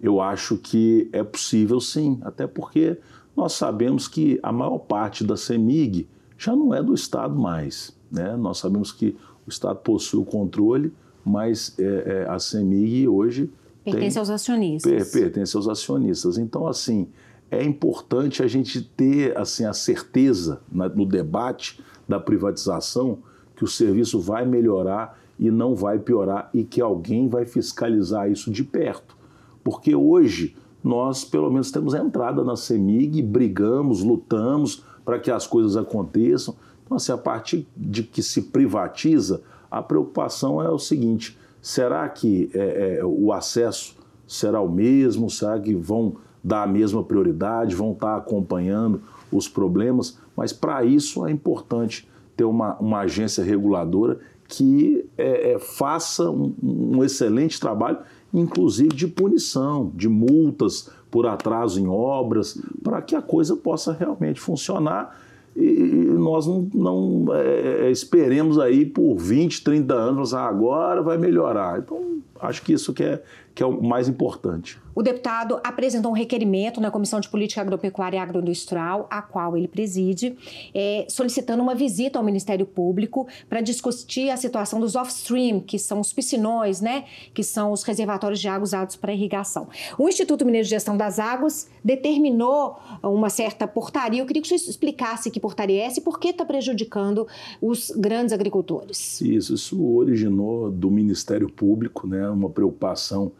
eu 0.00 0.20
acho 0.20 0.58
que 0.58 1.08
é 1.12 1.22
possível 1.22 1.80
sim, 1.80 2.18
até 2.22 2.48
porque 2.48 2.98
nós 3.36 3.52
sabemos 3.52 4.08
que 4.08 4.40
a 4.42 4.50
maior 4.50 4.78
parte 4.78 5.22
da 5.22 5.36
CEMIG 5.36 6.08
já 6.36 6.56
não 6.56 6.74
é 6.74 6.82
do 6.82 6.92
Estado 6.94 7.38
mais. 7.38 7.96
Né? 8.10 8.36
Nós 8.36 8.58
sabemos 8.58 8.90
que 8.90 9.16
o 9.46 9.50
Estado 9.50 9.78
possui 9.78 10.18
o 10.18 10.24
controle, 10.24 10.92
mas 11.24 11.72
é, 11.78 12.24
é, 12.24 12.28
a 12.28 12.40
CEMIG 12.40 13.06
hoje 13.06 13.48
pertence 13.84 14.14
tem, 14.14 14.18
aos 14.18 14.30
acionistas. 14.30 15.12
Per, 15.12 15.22
pertence 15.22 15.56
aos 15.56 15.68
acionistas. 15.68 16.38
Então, 16.38 16.66
assim, 16.66 17.06
é 17.52 17.62
importante 17.62 18.42
a 18.42 18.48
gente 18.48 18.82
ter 18.82 19.38
assim 19.38 19.64
a 19.64 19.72
certeza 19.72 20.60
na, 20.72 20.88
no 20.88 21.06
debate 21.06 21.78
da 22.08 22.18
privatização 22.18 23.20
que 23.56 23.64
o 23.64 23.68
serviço 23.68 24.20
vai 24.20 24.46
melhorar 24.46 25.18
e 25.38 25.50
não 25.50 25.74
vai 25.74 25.98
piorar 25.98 26.48
e 26.54 26.62
que 26.62 26.80
alguém 26.80 27.28
vai 27.28 27.44
fiscalizar 27.44 28.30
isso 28.30 28.50
de 28.50 28.62
perto. 28.62 29.16
Porque 29.64 29.96
hoje 29.96 30.54
nós, 30.84 31.24
pelo 31.24 31.50
menos, 31.50 31.72
temos 31.72 31.94
entrada 31.94 32.44
na 32.44 32.54
CEMIG, 32.54 33.20
brigamos, 33.20 34.02
lutamos 34.02 34.84
para 35.04 35.18
que 35.18 35.30
as 35.30 35.46
coisas 35.46 35.76
aconteçam. 35.76 36.54
Então, 36.84 36.96
assim, 36.96 37.10
a 37.10 37.18
partir 37.18 37.66
de 37.76 38.04
que 38.04 38.22
se 38.22 38.42
privatiza, 38.42 39.42
a 39.68 39.82
preocupação 39.82 40.62
é 40.62 40.70
o 40.70 40.78
seguinte: 40.78 41.36
será 41.60 42.08
que 42.08 42.50
é, 42.54 42.98
é, 42.98 43.04
o 43.04 43.32
acesso 43.32 43.96
será 44.26 44.60
o 44.60 44.70
mesmo? 44.70 45.28
Será 45.28 45.58
que 45.58 45.74
vão 45.74 46.16
dar 46.42 46.62
a 46.62 46.66
mesma 46.66 47.02
prioridade, 47.02 47.74
vão 47.74 47.92
estar 47.92 48.16
acompanhando 48.16 49.02
os 49.32 49.48
problemas? 49.48 50.18
Mas 50.36 50.52
para 50.52 50.84
isso 50.84 51.26
é 51.26 51.32
importante 51.32 52.08
ter 52.36 52.44
uma, 52.44 52.76
uma 52.76 53.00
agência 53.00 53.42
reguladora 53.42 54.18
que 54.48 55.04
é, 55.18 55.52
é, 55.52 55.58
faça 55.58 56.30
um, 56.30 56.54
um, 56.62 57.04
excelente 57.04 57.58
trabalho, 57.58 57.98
inclusive 58.32 58.90
de 58.90 59.08
punição, 59.08 59.90
de 59.94 60.08
multas 60.08 60.88
por 61.10 61.26
atraso 61.26 61.80
em 61.80 61.88
obras, 61.88 62.60
para 62.82 63.02
que 63.02 63.16
a 63.16 63.22
coisa 63.22 63.56
possa 63.56 63.92
realmente 63.92 64.40
funcionar 64.40 65.18
e 65.56 66.04
nós 66.18 66.46
não, 66.46 66.68
não 66.74 67.34
é, 67.34 67.90
esperemos 67.90 68.58
aí 68.58 68.84
por 68.84 69.16
20, 69.16 69.64
30 69.64 69.94
anos, 69.94 70.34
ah, 70.34 70.46
agora 70.46 71.02
vai 71.02 71.16
melhorar. 71.16 71.78
Então, 71.78 72.18
acho 72.38 72.62
que 72.62 72.74
isso 72.74 72.92
que 72.92 73.02
é, 73.02 73.22
que 73.56 73.62
é 73.62 73.66
o 73.66 73.82
mais 73.82 74.06
importante. 74.06 74.78
O 74.94 75.02
deputado 75.02 75.58
apresentou 75.64 76.10
um 76.10 76.14
requerimento 76.14 76.78
na 76.78 76.90
Comissão 76.90 77.20
de 77.20 77.28
Política 77.28 77.62
Agropecuária 77.62 78.18
e 78.18 78.20
Agroindustrial, 78.20 79.06
a 79.10 79.22
qual 79.22 79.56
ele 79.56 79.66
preside, 79.66 80.36
é, 80.74 81.06
solicitando 81.08 81.62
uma 81.62 81.74
visita 81.74 82.18
ao 82.18 82.24
Ministério 82.24 82.66
Público 82.66 83.26
para 83.48 83.62
discutir 83.62 84.28
a 84.28 84.36
situação 84.36 84.78
dos 84.78 84.94
off-stream, 84.94 85.60
que 85.60 85.78
são 85.78 86.00
os 86.00 86.12
piscinões, 86.12 86.82
né, 86.82 87.04
que 87.32 87.42
são 87.42 87.72
os 87.72 87.82
reservatórios 87.82 88.40
de 88.40 88.48
água 88.48 88.62
usados 88.62 88.94
para 88.94 89.10
irrigação. 89.10 89.68
O 89.98 90.06
Instituto 90.06 90.44
Mineiro 90.44 90.64
de 90.64 90.70
Gestão 90.70 90.94
das 90.94 91.18
Águas 91.18 91.66
determinou 91.82 92.78
uma 93.02 93.30
certa 93.30 93.66
portaria. 93.66 94.20
Eu 94.20 94.26
queria 94.26 94.42
que 94.42 94.48
você 94.48 94.56
explicasse 94.56 95.30
que 95.30 95.40
portaria 95.40 95.80
é 95.80 95.86
essa 95.86 95.98
e 95.98 96.02
por 96.02 96.20
que 96.20 96.28
está 96.28 96.44
prejudicando 96.44 97.26
os 97.62 97.90
grandes 97.90 98.34
agricultores. 98.34 99.18
Isso, 99.22 99.54
isso 99.54 99.82
originou 99.82 100.70
do 100.70 100.90
Ministério 100.90 101.50
Público, 101.50 102.06
né, 102.06 102.28
uma 102.28 102.50
preocupação 102.50 103.32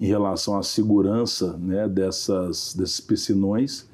em 0.00 0.06
relação 0.06 0.58
à 0.58 0.62
segurança 0.62 1.56
né, 1.58 1.88
dessas, 1.88 2.74
desses 2.74 3.00
piscinões 3.00 3.88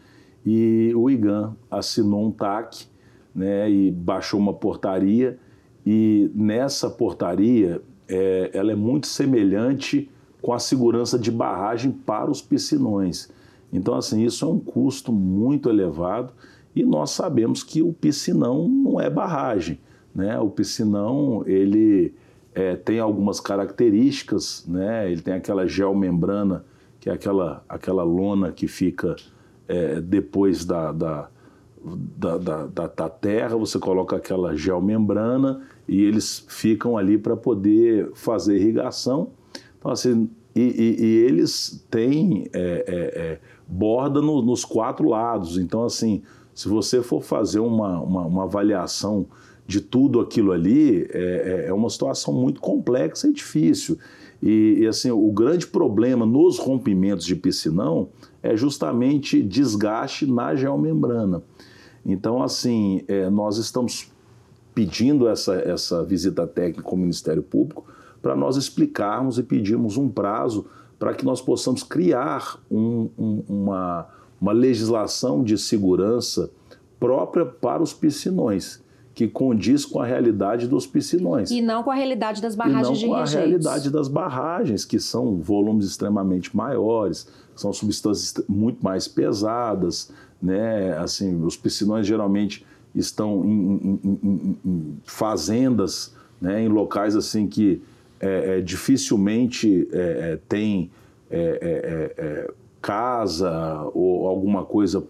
e 0.45 0.93
o 0.95 1.11
IGAN 1.11 1.55
assinou 1.71 2.27
um 2.27 2.31
TAC 2.31 2.87
né, 3.35 3.71
e 3.71 3.91
baixou 3.91 4.41
uma 4.41 4.55
portaria 4.55 5.39
e 5.85 6.31
nessa 6.35 6.89
portaria 6.89 7.83
é, 8.09 8.51
ela 8.55 8.73
é 8.73 8.75
muito 8.75 9.07
semelhante 9.07 10.11
com 10.41 10.53
a 10.53 10.59
segurança 10.59 11.19
de 11.19 11.31
barragem 11.31 11.91
para 11.91 12.31
os 12.31 12.41
piscinões. 12.41 13.31
Então, 13.73 13.95
assim, 13.95 14.25
isso 14.25 14.45
é 14.45 14.49
um 14.49 14.59
custo 14.59 15.13
muito 15.13 15.69
elevado 15.69 16.33
e 16.75 16.85
nós 16.85 17.11
sabemos 17.11 17.63
que 17.63 17.83
o 17.83 17.93
piscinão 17.93 18.69
não 18.69 19.01
é 19.01 19.11
barragem. 19.11 19.79
Né? 20.15 20.39
O 20.39 20.49
piscinão, 20.49 21.43
ele 21.47 22.15
é, 22.59 22.75
tem 22.75 22.99
algumas 22.99 23.39
características, 23.39 24.65
né? 24.67 25.09
Ele 25.09 25.23
tem 25.23 25.35
aquela 25.35 25.65
geomembrana, 25.65 26.65
que 26.99 27.09
é 27.09 27.13
aquela, 27.13 27.63
aquela 27.69 28.03
lona 28.03 28.51
que 28.51 28.67
fica 28.67 29.15
é, 29.69 30.01
depois 30.01 30.65
da, 30.65 30.91
da, 30.91 31.29
da, 32.17 32.67
da, 32.67 32.87
da 32.89 33.09
terra, 33.09 33.57
você 33.57 33.79
coloca 33.79 34.17
aquela 34.17 34.57
geomembrana 34.57 35.61
e 35.87 36.03
eles 36.03 36.45
ficam 36.49 36.99
ali 36.99 37.17
para 37.17 37.37
poder 37.37 38.11
fazer 38.15 38.57
irrigação. 38.57 39.31
Então, 39.79 39.93
assim, 39.93 40.29
e, 40.53 40.61
e, 40.61 41.05
e 41.05 41.17
eles 41.27 41.87
têm 41.89 42.51
é, 42.53 42.85
é, 42.89 43.21
é 43.21 43.41
borda 43.69 44.21
no, 44.21 44.43
nos 44.43 44.65
quatro 44.65 45.09
lados. 45.09 45.59
Então, 45.59 45.85
assim, 45.85 46.23
se 46.53 46.69
você 46.69 47.05
for 47.05 47.23
fazer 47.23 47.61
uma, 47.61 48.01
uma, 48.01 48.27
uma 48.27 48.43
avaliação 48.43 49.27
de 49.69 49.83
tudo 49.83 50.19
aquilo 50.19 50.51
ali, 50.51 51.07
é, 51.11 51.67
é, 51.67 51.69
é 51.69 51.73
uma 51.75 51.91
situação 51.91 52.33
muito 52.33 52.59
complexa 52.59 53.29
e 53.29 53.35
difícil. 53.35 53.99
E, 54.43 54.79
e, 54.81 54.87
assim, 54.87 55.11
o 55.11 55.31
grande 55.31 55.67
problema 55.67 56.25
nos 56.25 56.59
rompimentos 56.59 57.27
de 57.27 57.37
piscinão 57.37 58.09
é 58.43 58.57
justamente 58.57 59.43
desgaste 59.43 60.27
na 60.27 60.57
geomembrana. 60.57 61.43
Então, 62.07 62.43
assim, 62.43 63.03
é, 63.07 63.29
nós 63.29 63.59
estamos 63.59 64.11
pedindo 64.75 65.29
essa, 65.29 65.57
essa 65.57 66.03
visita 66.03 66.47
técnica 66.47 66.89
ao 66.89 66.97
Ministério 66.97 67.43
Público 67.43 67.85
para 68.23 68.35
nós 68.35 68.57
explicarmos 68.57 69.39
e 69.39 69.43
pedirmos 69.43 69.99
um 69.99 70.09
prazo 70.09 70.65
para 70.99 71.13
que 71.13 71.27
nós 71.27 71.43
possamos 71.43 71.83
criar 71.83 72.59
um, 72.71 73.11
um, 73.19 73.45
uma, 73.47 74.07
uma 74.41 74.53
legislação 74.53 75.45
de 75.45 75.59
segurança 75.59 76.51
própria 76.99 77.45
para 77.45 77.83
os 77.83 77.93
piscinões 77.93 78.83
que 79.19 79.27
condiz 79.27 79.85
com 79.85 80.01
a 80.01 80.07
realidade 80.07 80.69
dos 80.69 80.87
piscinões. 80.87 81.51
E 81.51 81.61
não 81.61 81.83
com 81.83 81.91
a 81.91 81.95
realidade 81.97 82.41
das 82.41 82.55
barragens 82.55 83.01
de 83.01 83.05
E 83.05 83.09
não 83.09 83.17
com 83.17 83.21
a 83.21 83.25
realidade 83.25 83.91
das 83.91 84.07
barragens, 84.07 84.85
que 84.85 85.01
são 85.01 85.39
volumes 85.39 85.87
extremamente 85.87 86.57
maiores, 86.57 87.27
são 87.57 87.73
substâncias 87.73 88.33
muito 88.49 88.81
mais 88.81 89.09
pesadas, 89.09 90.13
né? 90.41 90.97
Assim, 90.99 91.43
os 91.43 91.57
piscinões 91.57 92.07
geralmente 92.07 92.65
estão 92.95 93.45
em, 93.45 93.99
em, 94.05 94.21
em, 94.23 94.59
em 94.65 94.99
fazendas, 95.03 96.15
né? 96.41 96.63
em 96.63 96.69
locais 96.69 97.17
assim 97.17 97.49
que 97.49 97.83
é, 98.21 98.59
é, 98.59 98.61
dificilmente 98.61 99.89
é, 99.91 99.99
é 99.99 100.39
tem 100.49 100.93
é, 101.29 102.13
é, 102.17 102.51
casa 102.81 103.83
ou 103.93 104.29
alguma 104.29 104.65
coisa 104.65 105.05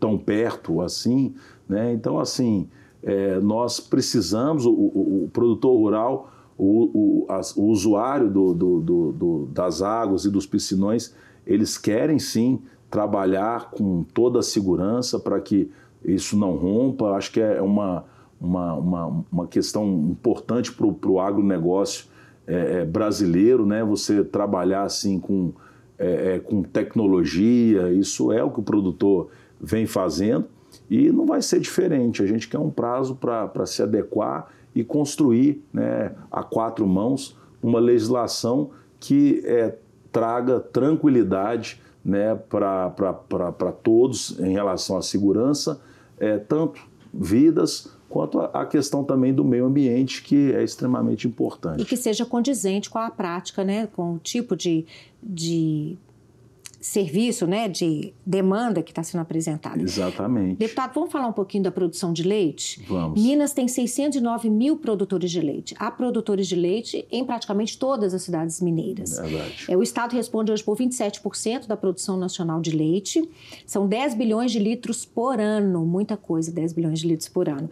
tão 0.00 0.16
perto 0.16 0.80
assim, 0.80 1.34
né? 1.68 1.92
Então 1.92 2.18
assim 2.18 2.70
é, 3.04 3.38
nós 3.38 3.78
precisamos, 3.80 4.64
o, 4.64 4.70
o, 4.72 5.24
o 5.24 5.30
produtor 5.32 5.78
rural, 5.78 6.30
o, 6.56 7.26
as, 7.28 7.56
o 7.56 7.64
usuário 7.64 8.30
do, 8.30 8.54
do, 8.54 8.80
do, 9.12 9.48
das 9.52 9.82
águas 9.82 10.24
e 10.24 10.30
dos 10.30 10.46
piscinões, 10.46 11.14
eles 11.46 11.76
querem 11.76 12.18
sim 12.18 12.60
trabalhar 12.90 13.70
com 13.70 14.04
toda 14.14 14.38
a 14.38 14.42
segurança 14.42 15.18
para 15.18 15.40
que 15.40 15.70
isso 16.04 16.38
não 16.38 16.56
rompa. 16.56 17.10
Acho 17.12 17.32
que 17.32 17.40
é 17.40 17.60
uma, 17.60 18.04
uma, 18.40 18.74
uma, 18.74 19.24
uma 19.30 19.46
questão 19.46 19.84
importante 20.10 20.72
para 20.72 20.86
o 20.86 21.20
agronegócio 21.20 22.06
é, 22.46 22.80
é, 22.80 22.84
brasileiro, 22.84 23.66
né? 23.66 23.82
Você 23.84 24.22
trabalhar 24.22 24.82
assim 24.82 25.18
com, 25.18 25.52
é, 25.98 26.34
é, 26.34 26.38
com 26.38 26.62
tecnologia, 26.62 27.90
isso 27.92 28.32
é 28.32 28.42
o 28.44 28.50
que 28.50 28.60
o 28.60 28.62
produtor 28.62 29.28
vem 29.60 29.86
fazendo. 29.86 30.46
E 30.94 31.10
não 31.10 31.26
vai 31.26 31.42
ser 31.42 31.58
diferente. 31.58 32.22
A 32.22 32.26
gente 32.26 32.48
quer 32.48 32.60
um 32.60 32.70
prazo 32.70 33.16
para 33.16 33.66
se 33.66 33.82
adequar 33.82 34.48
e 34.72 34.84
construir 34.84 35.60
né, 35.72 36.12
a 36.30 36.44
quatro 36.44 36.86
mãos 36.86 37.36
uma 37.60 37.80
legislação 37.80 38.70
que 39.00 39.42
é, 39.44 39.74
traga 40.12 40.60
tranquilidade 40.60 41.82
né, 42.04 42.36
para 42.36 43.72
todos 43.82 44.38
em 44.38 44.52
relação 44.52 44.96
à 44.96 45.02
segurança, 45.02 45.80
é, 46.16 46.38
tanto 46.38 46.80
vidas 47.12 47.90
quanto 48.08 48.38
a 48.38 48.64
questão 48.64 49.02
também 49.02 49.34
do 49.34 49.44
meio 49.44 49.66
ambiente, 49.66 50.22
que 50.22 50.52
é 50.52 50.62
extremamente 50.62 51.26
importante. 51.26 51.82
E 51.82 51.84
que 51.84 51.96
seja 51.96 52.24
condizente 52.24 52.88
com 52.88 52.98
a 53.00 53.10
prática, 53.10 53.64
né, 53.64 53.88
com 53.88 54.14
o 54.14 54.18
tipo 54.20 54.54
de, 54.54 54.86
de 55.20 55.98
serviço, 56.84 57.46
né, 57.46 57.66
de 57.66 58.12
demanda 58.26 58.82
que 58.82 58.90
está 58.90 59.02
sendo 59.02 59.22
apresentada. 59.22 59.82
Exatamente. 59.82 60.58
Deputado, 60.58 60.92
vamos 60.92 61.10
falar 61.10 61.26
um 61.26 61.32
pouquinho 61.32 61.64
da 61.64 61.70
produção 61.70 62.12
de 62.12 62.22
leite? 62.22 62.84
Vamos. 62.86 63.22
Minas 63.22 63.54
tem 63.54 63.66
609 63.66 64.50
mil 64.50 64.76
produtores 64.76 65.30
de 65.30 65.40
leite. 65.40 65.74
Há 65.78 65.90
produtores 65.90 66.46
de 66.46 66.54
leite 66.54 67.06
em 67.10 67.24
praticamente 67.24 67.78
todas 67.78 68.12
as 68.12 68.20
cidades 68.20 68.60
mineiras. 68.60 69.18
Verdade. 69.18 69.64
É, 69.66 69.74
o 69.74 69.82
Estado 69.82 70.12
responde 70.12 70.52
hoje 70.52 70.62
por 70.62 70.76
27% 70.76 71.66
da 71.66 71.74
produção 71.74 72.18
nacional 72.18 72.60
de 72.60 72.76
leite. 72.76 73.26
São 73.64 73.88
10 73.88 74.14
bilhões 74.14 74.52
de 74.52 74.58
litros 74.58 75.06
por 75.06 75.40
ano. 75.40 75.86
Muita 75.86 76.18
coisa, 76.18 76.52
10 76.52 76.74
bilhões 76.74 77.00
de 77.00 77.08
litros 77.08 77.30
por 77.30 77.48
ano. 77.48 77.70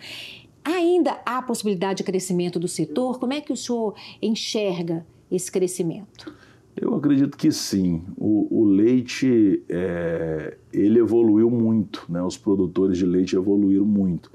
Ainda 0.65 1.21
há 1.27 1.43
possibilidade 1.43 1.99
de 1.99 2.05
crescimento 2.05 2.59
do 2.59 2.67
setor? 2.67 3.19
Como 3.19 3.35
é 3.35 3.43
que 3.43 3.53
o 3.53 3.57
senhor 3.59 3.95
enxerga 4.23 5.05
esse 5.31 5.53
crescimento? 5.53 6.33
Eu 6.77 6.95
acredito 6.95 7.37
que 7.37 7.53
sim. 7.53 8.03
O, 8.17 8.63
o 8.63 8.65
leite 8.65 9.63
é, 9.69 10.57
ele 10.73 10.99
evoluiu 10.99 11.51
muito, 11.51 12.07
né? 12.09 12.23
Os 12.23 12.37
produtores 12.37 12.97
de 12.97 13.05
leite 13.05 13.37
evoluíram 13.37 13.85
muito. 13.85 14.31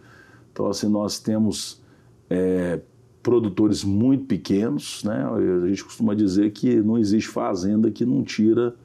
Então, 0.52 0.68
assim, 0.68 0.88
nós 0.88 1.20
temos 1.20 1.82
é, 2.30 2.80
produtores 3.24 3.84
muito 3.84 4.26
pequenos, 4.26 5.04
né? 5.04 5.26
A 5.64 5.68
gente 5.68 5.84
costuma 5.84 6.14
dizer 6.14 6.52
que 6.52 6.82
não 6.82 6.98
existe 6.98 7.30
fazenda 7.30 7.92
que 7.92 8.06
não 8.06 8.24
tira 8.24 8.76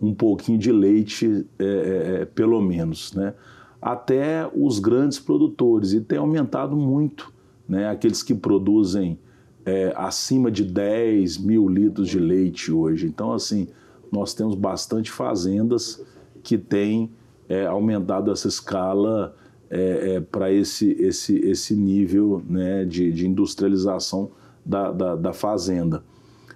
um 0.00 0.14
pouquinho 0.14 0.58
de 0.58 0.72
leite, 0.72 1.46
é, 1.58 1.64
é, 1.64 2.22
é 2.22 2.24
pelo 2.24 2.60
menos, 2.60 3.12
né? 3.14 3.34
Até 3.80 4.48
os 4.54 4.78
grandes 4.78 5.18
produtores, 5.18 5.92
e 5.92 6.00
tem 6.00 6.18
aumentado 6.18 6.76
muito, 6.76 7.32
né? 7.68 7.88
Aqueles 7.88 8.22
que 8.22 8.34
produzem 8.34 9.18
é, 9.64 9.92
acima 9.96 10.50
de 10.50 10.64
10 10.64 11.38
mil 11.38 11.68
litros 11.68 12.08
de 12.08 12.18
leite 12.18 12.72
hoje. 12.72 13.06
Então, 13.06 13.32
assim, 13.32 13.68
nós 14.10 14.34
temos 14.34 14.54
bastante 14.54 15.10
fazendas 15.10 16.04
que 16.42 16.58
têm 16.58 17.10
é, 17.48 17.66
aumentado 17.66 18.30
essa 18.30 18.48
escala 18.48 19.34
é, 19.70 20.16
é, 20.16 20.20
para 20.20 20.52
esse, 20.52 20.90
esse, 21.00 21.38
esse 21.38 21.74
nível 21.74 22.42
né, 22.46 22.84
de, 22.84 23.10
de 23.10 23.26
industrialização 23.26 24.30
da, 24.64 24.92
da, 24.92 25.16
da, 25.16 25.32
fazenda. 25.32 26.04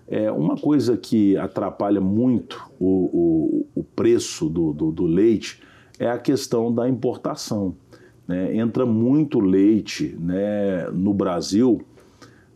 É, 0.07 0.31
uma 0.31 0.57
coisa 0.57 0.97
que 0.97 1.37
atrapalha 1.37 2.01
muito 2.01 2.71
o, 2.79 3.67
o, 3.75 3.81
o 3.81 3.83
preço 3.83 4.49
do, 4.49 4.73
do, 4.73 4.93
do, 4.93 5.07
leite 5.07 5.63
é 5.99 6.09
a 6.09 6.19
questão 6.19 6.73
da 6.73 6.89
importação. 6.89 7.75
Né? 8.29 8.57
Entra 8.57 8.85
muito 8.85 9.41
leite 9.41 10.17
né, 10.21 10.89
no 10.93 11.15
Brasil, 11.15 11.81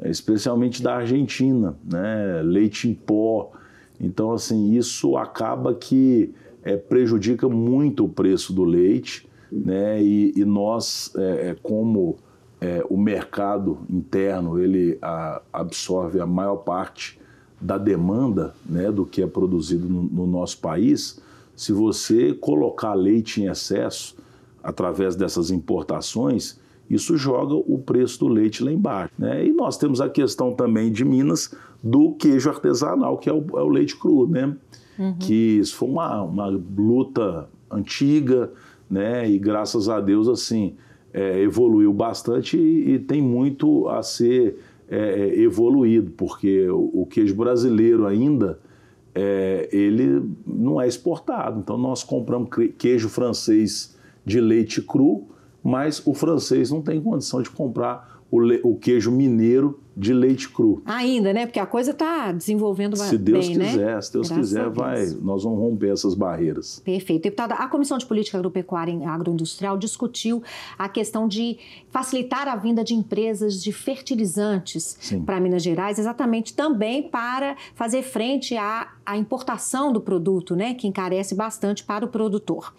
especialmente 0.05 0.83
da 0.83 0.97
Argentina, 0.97 1.77
né? 1.85 2.41
leite 2.43 2.89
em 2.89 2.95
pó. 2.95 3.53
Então, 4.01 4.33
assim, 4.33 4.73
isso 4.73 5.17
acaba 5.17 5.75
que 5.75 6.33
é, 6.63 6.77
prejudica 6.77 7.49
muito 7.49 8.05
o 8.05 8.09
preço 8.09 8.53
do 8.53 8.65
leite 8.65 9.29
né? 9.51 10.03
E, 10.03 10.33
e 10.37 10.45
nós, 10.45 11.13
é, 11.17 11.57
como 11.63 12.19
é, 12.61 12.85
o 12.89 12.97
mercado 12.97 13.79
interno 13.89 14.59
ele 14.59 14.99
a, 15.03 15.43
absorve 15.53 16.21
a 16.21 16.27
maior 16.27 16.57
parte 16.57 17.19
da 17.61 17.77
demanda 17.77 18.55
né, 18.65 18.91
do 18.91 19.05
que 19.05 19.23
é 19.23 19.27
produzido 19.27 19.89
no, 19.89 20.03
no, 20.05 20.27
nosso 20.27 20.59
país, 20.59 21.21
se 21.55 21.73
você 21.73 22.33
colocar 22.33 22.95
leite 22.95 23.43
em 23.43 23.47
excesso 23.47 24.17
através 24.63 25.15
dessas 25.15 25.51
importações, 25.51 26.59
isso 26.91 27.17
joga 27.17 27.55
o 27.55 27.79
preço 27.79 28.19
do 28.19 28.29
leite 28.29 28.65
lá 28.65 28.73
embaixo. 28.73 29.15
Né? 29.17 29.47
E 29.47 29.53
nós 29.53 29.79
temos 29.79 30.01
a 30.01 30.09
questão 30.09 30.53
também 30.53 30.91
de 30.91 31.05
Minas 31.05 31.55
do 31.83 32.13
queijo 32.15 32.51
artesanal, 32.51 33.17
que 33.17 33.31
é 33.31 33.33
o, 33.33 33.45
é 33.55 33.63
o 33.63 33.69
leite 33.69 33.97
cru, 33.97 34.27
né? 34.27 34.55
Uhum. 34.99 35.17
Que 35.19 35.59
isso 35.59 35.77
foi 35.77 35.89
uma, 35.89 36.23
uma 36.23 36.47
luta 36.49 37.49
antiga, 37.71 38.51
né? 38.91 39.31
E 39.31 39.39
graças 39.39 39.89
a 39.89 40.01
Deus, 40.01 40.29
assim, 40.29 40.75
é, 41.15 41.41
evoluiu 41.41 41.93
bastante 41.93 42.59
e, 42.59 42.95
e, 42.95 42.99
tem 42.99 43.23
muito 43.23 43.89
a 43.89 44.03
ser 44.03 44.59
é, 44.89 44.97
é, 44.97 45.41
evoluído, 45.41 46.11
porque 46.11 46.69
o, 46.69 47.03
o, 47.03 47.07
queijo 47.07 47.35
brasileiro 47.35 48.07
ainda 48.07 48.59
é, 49.15 49.69
ele 49.73 50.23
não 50.45 50.81
é 50.81 50.89
exportado. 50.89 51.61
Então 51.61 51.79
nós 51.79 52.03
compramos 52.03 52.51
queijo 52.77 53.09
francês 53.09 53.97
de 54.25 54.41
leite 54.41 54.83
cru, 54.83 55.29
mas 55.63 56.05
o 56.07 56.15
francês 56.15 56.71
não 56.71 56.83
tem 56.83 57.01
condição 57.01 57.43
de 57.43 57.51
comprar 57.51 58.21
o, 58.31 58.41
o 58.63 58.77
queijo 58.77 59.11
mineiro 59.11 59.81
de 59.97 60.13
leite 60.13 60.49
cru. 60.49 60.83
Ainda, 60.85 61.33
né? 61.33 61.47
Porque 61.47 61.61
a 61.61 61.67
coisa 61.67 61.91
está 61.91 62.33
desenvolvendo 62.33 62.97
se 62.97 63.19
Deus 63.19 63.47
bem, 63.47 63.59
quiser, 63.59 63.95
né? 63.95 64.01
Se 64.01 64.13
Deus 64.13 64.29
Graças 64.29 64.49
quiser, 64.49 64.69
vai, 64.71 65.07
nós 65.21 65.45
vamos 65.45 65.59
romper 65.59 65.93
essas 65.93 66.15
barreiras. 66.15 66.81
Perfeito. 66.85 67.23
Deputada, 67.23 67.55
a 67.55 67.67
Comissão 67.69 67.99
de 67.99 68.07
Política 68.07 68.39
Agropecuária 68.39 68.93
e 68.93 69.05
Agroindustrial 69.05 69.77
discutiu 69.77 70.43
a 70.79 70.89
questão 70.89 71.29
de 71.29 71.59
facilitar 71.91 72.49
a 72.49 72.57
vinda 72.57 72.85
de 72.85 72.95
empresas 72.95 73.63
de 73.63 73.73
fertilizantes 73.73 75.13
para 75.27 75.41
Minas 75.41 75.63
Gerais, 75.63 75.99
exatamente 75.99 76.55
também 76.55 77.03
para 77.03 77.57
fazer 77.75 78.03
frente 78.03 78.57
à, 78.57 78.89
à 79.05 79.17
importação 79.17 79.93
do 79.93 80.01
produto, 80.01 80.55
né? 80.55 80.75
Que 80.75 80.87
encarece 80.87 81.35
bastante 81.35 81.85
para 81.85 82.05
o 82.05 82.09
produtor. 82.09 82.73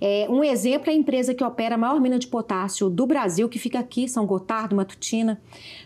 É, 0.00 0.26
um 0.30 0.42
exemplo 0.44 0.90
é 0.90 0.92
a 0.92 0.96
empresa 0.96 1.34
que 1.34 1.44
opera 1.44 1.74
a 1.74 1.78
maior 1.78 2.00
mina 2.00 2.18
de 2.18 2.26
potássio 2.26 2.88
do 2.88 3.06
Brasil, 3.06 3.48
que 3.48 3.58
fica 3.58 3.78
aqui, 3.78 4.08
São 4.08 4.24
Gotardo, 4.26 4.74
Matutina, 4.76 5.40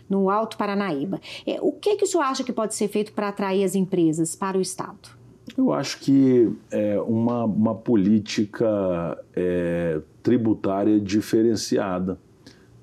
no 0.09 0.29
Alto 0.29 0.57
Paranaíba. 0.57 1.19
É, 1.45 1.59
o 1.61 1.71
que, 1.71 1.95
que 1.95 2.03
o 2.03 2.07
senhor 2.07 2.23
acha 2.23 2.43
que 2.43 2.53
pode 2.53 2.75
ser 2.75 2.87
feito 2.87 3.13
para 3.13 3.29
atrair 3.29 3.63
as 3.63 3.75
empresas 3.75 4.35
para 4.35 4.57
o 4.57 4.61
Estado? 4.61 5.17
Eu 5.57 5.71
acho 5.73 5.99
que 5.99 6.51
é 6.69 6.99
uma, 7.01 7.45
uma 7.45 7.75
política 7.75 9.17
é, 9.35 10.01
tributária 10.21 10.99
diferenciada. 10.99 12.19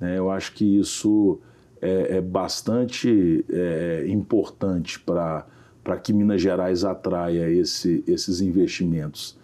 Né? 0.01 0.19
Eu 0.19 0.31
acho 0.31 0.53
que 0.53 0.79
isso 0.79 1.39
é, 1.81 2.17
é 2.17 2.21
bastante 2.21 3.45
é, 3.51 4.07
importante 4.09 4.99
para 4.99 5.47
que 6.03 6.13
Minas 6.13 6.41
Gerais 6.41 6.85
atraia 6.85 7.51
esse, 7.51 8.03
esses 8.07 8.41
investimentos. 8.41 9.37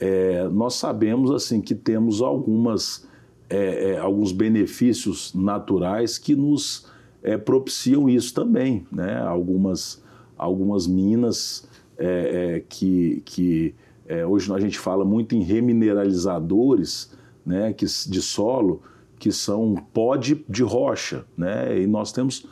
É, 0.00 0.48
nós 0.48 0.74
sabemos 0.74 1.30
assim 1.30 1.60
que 1.60 1.74
temos 1.74 2.20
algumas, 2.20 3.06
é, 3.48 3.98
alguns 3.98 4.32
benefícios 4.32 5.32
naturais 5.34 6.18
que 6.18 6.34
nos 6.34 6.90
é, 7.22 7.36
propiciam 7.36 8.08
isso 8.08 8.34
também. 8.34 8.86
Né? 8.90 9.18
Algumas, 9.20 10.02
algumas 10.36 10.86
minas 10.86 11.68
é, 11.96 12.56
é, 12.56 12.60
que, 12.60 13.22
que 13.24 13.74
é, 14.06 14.26
hoje 14.26 14.52
a 14.52 14.58
gente 14.58 14.78
fala 14.78 15.04
muito 15.04 15.34
em 15.34 15.42
remineralizadores 15.42 17.12
né, 17.44 17.72
que, 17.72 17.86
de 17.86 18.22
solo, 18.22 18.82
que 19.18 19.30
são 19.30 19.74
pó 19.92 20.16
de, 20.16 20.44
de 20.48 20.62
rocha. 20.62 21.24
Né? 21.36 21.80
E 21.80 21.86
nós 21.86 22.12
temos 22.12 22.46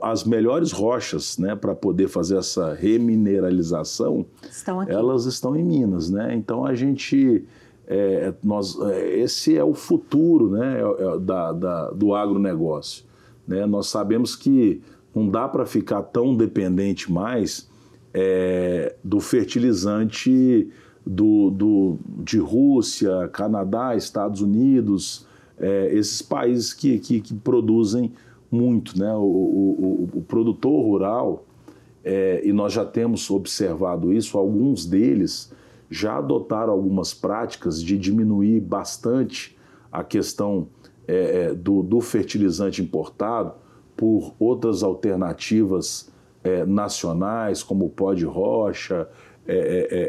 as 0.00 0.22
melhores 0.24 0.70
rochas 0.70 1.38
né, 1.38 1.56
para 1.56 1.74
poder 1.74 2.08
fazer 2.08 2.38
essa 2.38 2.72
remineralização, 2.74 4.24
estão 4.48 4.82
elas 4.82 5.26
estão 5.26 5.56
em 5.56 5.64
Minas. 5.64 6.08
Né? 6.10 6.34
Então 6.34 6.64
a 6.64 6.74
gente. 6.74 7.44
É, 7.88 8.34
nós, 8.42 8.76
é, 8.80 9.18
esse 9.20 9.56
é 9.56 9.62
o 9.62 9.72
futuro 9.72 10.50
né, 10.50 10.78
da, 11.20 11.52
da, 11.52 11.90
do 11.90 12.14
agronegócio. 12.14 13.04
Né? 13.46 13.66
Nós 13.66 13.88
sabemos 13.88 14.34
que 14.34 14.80
não 15.14 15.28
dá 15.28 15.48
para 15.48 15.64
ficar 15.64 16.02
tão 16.02 16.36
dependente 16.36 17.10
mais 17.10 17.68
é, 18.12 18.94
do 19.02 19.20
fertilizante 19.20 20.70
do, 21.06 21.50
do, 21.50 21.98
de 22.24 22.38
Rússia, 22.38 23.28
Canadá, 23.28 23.94
Estados 23.94 24.40
Unidos, 24.40 25.26
é, 25.58 25.90
esses 25.94 26.20
países 26.20 26.74
que, 26.74 26.98
que, 26.98 27.20
que, 27.20 27.34
produzem 27.34 28.12
muito. 28.50 28.98
Né? 28.98 29.12
O, 29.14 29.20
o, 29.20 30.08
o, 30.14 30.18
o 30.18 30.22
produtor 30.22 30.84
rural, 30.84 31.46
é, 32.04 32.42
e 32.44 32.52
nós 32.52 32.72
já 32.72 32.84
temos 32.84 33.30
observado 33.30 34.12
isso, 34.12 34.36
alguns 34.36 34.84
deles 34.84 35.52
já 35.88 36.18
adotaram 36.18 36.72
algumas 36.72 37.14
práticas 37.14 37.82
de 37.82 37.96
diminuir 37.96 38.60
bastante 38.60 39.56
a 39.90 40.02
questão 40.02 40.68
é, 41.08 41.14
é, 41.14 41.54
do, 41.54 41.82
do, 41.82 42.00
fertilizante 42.00 42.82
importado 42.82 43.52
por 43.96 44.34
outras 44.38 44.82
alternativas 44.82 46.10
é, 46.42 46.66
nacionais, 46.66 47.62
como 47.62 47.86
o 47.86 47.88
pó 47.88 48.12
de 48.12 48.24
rocha, 48.24 49.08
é, 49.46 49.54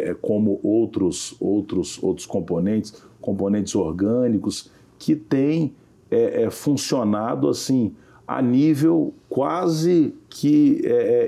é, 0.08 0.10
é, 0.10 0.14
como 0.16 0.60
outros, 0.64 1.36
outros, 1.40 2.02
outros 2.02 2.26
componentes, 2.26 3.04
componentes 3.22 3.76
orgânicos, 3.76 4.72
que 4.98 5.16
têm 5.16 5.76
funcionado 6.50 7.50
assim 7.50 7.94
a 8.26 8.42
nível 8.42 9.14
quase 9.28 10.16
que 10.30 10.82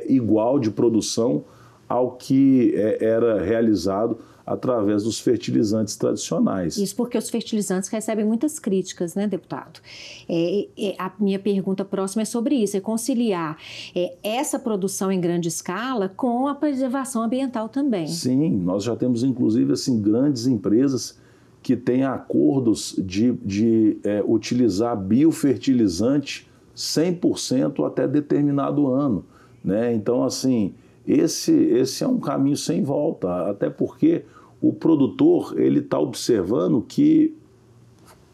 igual 0.08 0.58
de 0.58 0.72
produção 0.72 1.44
ao 1.88 2.14
que 2.14 2.74
era 3.02 3.44
realizado 3.44 4.18
através 4.50 5.04
dos 5.04 5.20
fertilizantes 5.20 5.96
tradicionais. 5.96 6.76
Isso 6.76 6.96
porque 6.96 7.16
os 7.16 7.30
fertilizantes 7.30 7.88
recebem 7.88 8.26
muitas 8.26 8.58
críticas, 8.58 9.14
né, 9.14 9.28
deputado? 9.28 9.80
É, 10.28 10.68
é, 10.76 10.96
a 10.98 11.12
minha 11.20 11.38
pergunta 11.38 11.86
próxima 11.86 12.24
é 12.24 12.26
sobre 12.26 12.56
isso: 12.56 12.76
é 12.76 12.80
conciliar 12.80 13.58
é, 13.96 14.16
essa 14.24 14.58
produção 14.58 15.12
em 15.12 15.22
grande 15.22 15.48
escala 15.48 16.10
com 16.10 16.48
a 16.48 16.56
preservação 16.56 17.22
ambiental 17.22 17.70
também. 17.70 18.08
Sim, 18.08 18.50
nós 18.58 18.84
já 18.84 18.96
temos 18.96 19.24
inclusive 19.24 19.72
assim 19.74 20.02
grandes 20.02 20.48
empresas 20.48 21.20
que 21.62 21.76
têm 21.76 22.04
acordos 22.04 22.96
de, 22.98 23.34
de 23.46 24.00
é, 24.04 24.24
utilizar 24.26 24.98
biofertilizante 24.98 26.50
100% 26.76 27.86
até 27.86 28.08
determinado 28.08 28.88
ano. 28.88 29.24
Né? 29.64 29.94
Então, 29.94 30.24
assim, 30.24 30.74
esse, 31.06 31.52
esse 31.52 32.04
é 32.04 32.08
um 32.08 32.20
caminho 32.20 32.58
sem 32.58 32.82
volta, 32.82 33.50
até 33.50 33.70
porque 33.70 34.24
o 34.62 34.74
produtor 34.74 35.60
ele 35.60 35.80
está 35.80 36.00
observando 36.00 36.82
que 36.82 37.36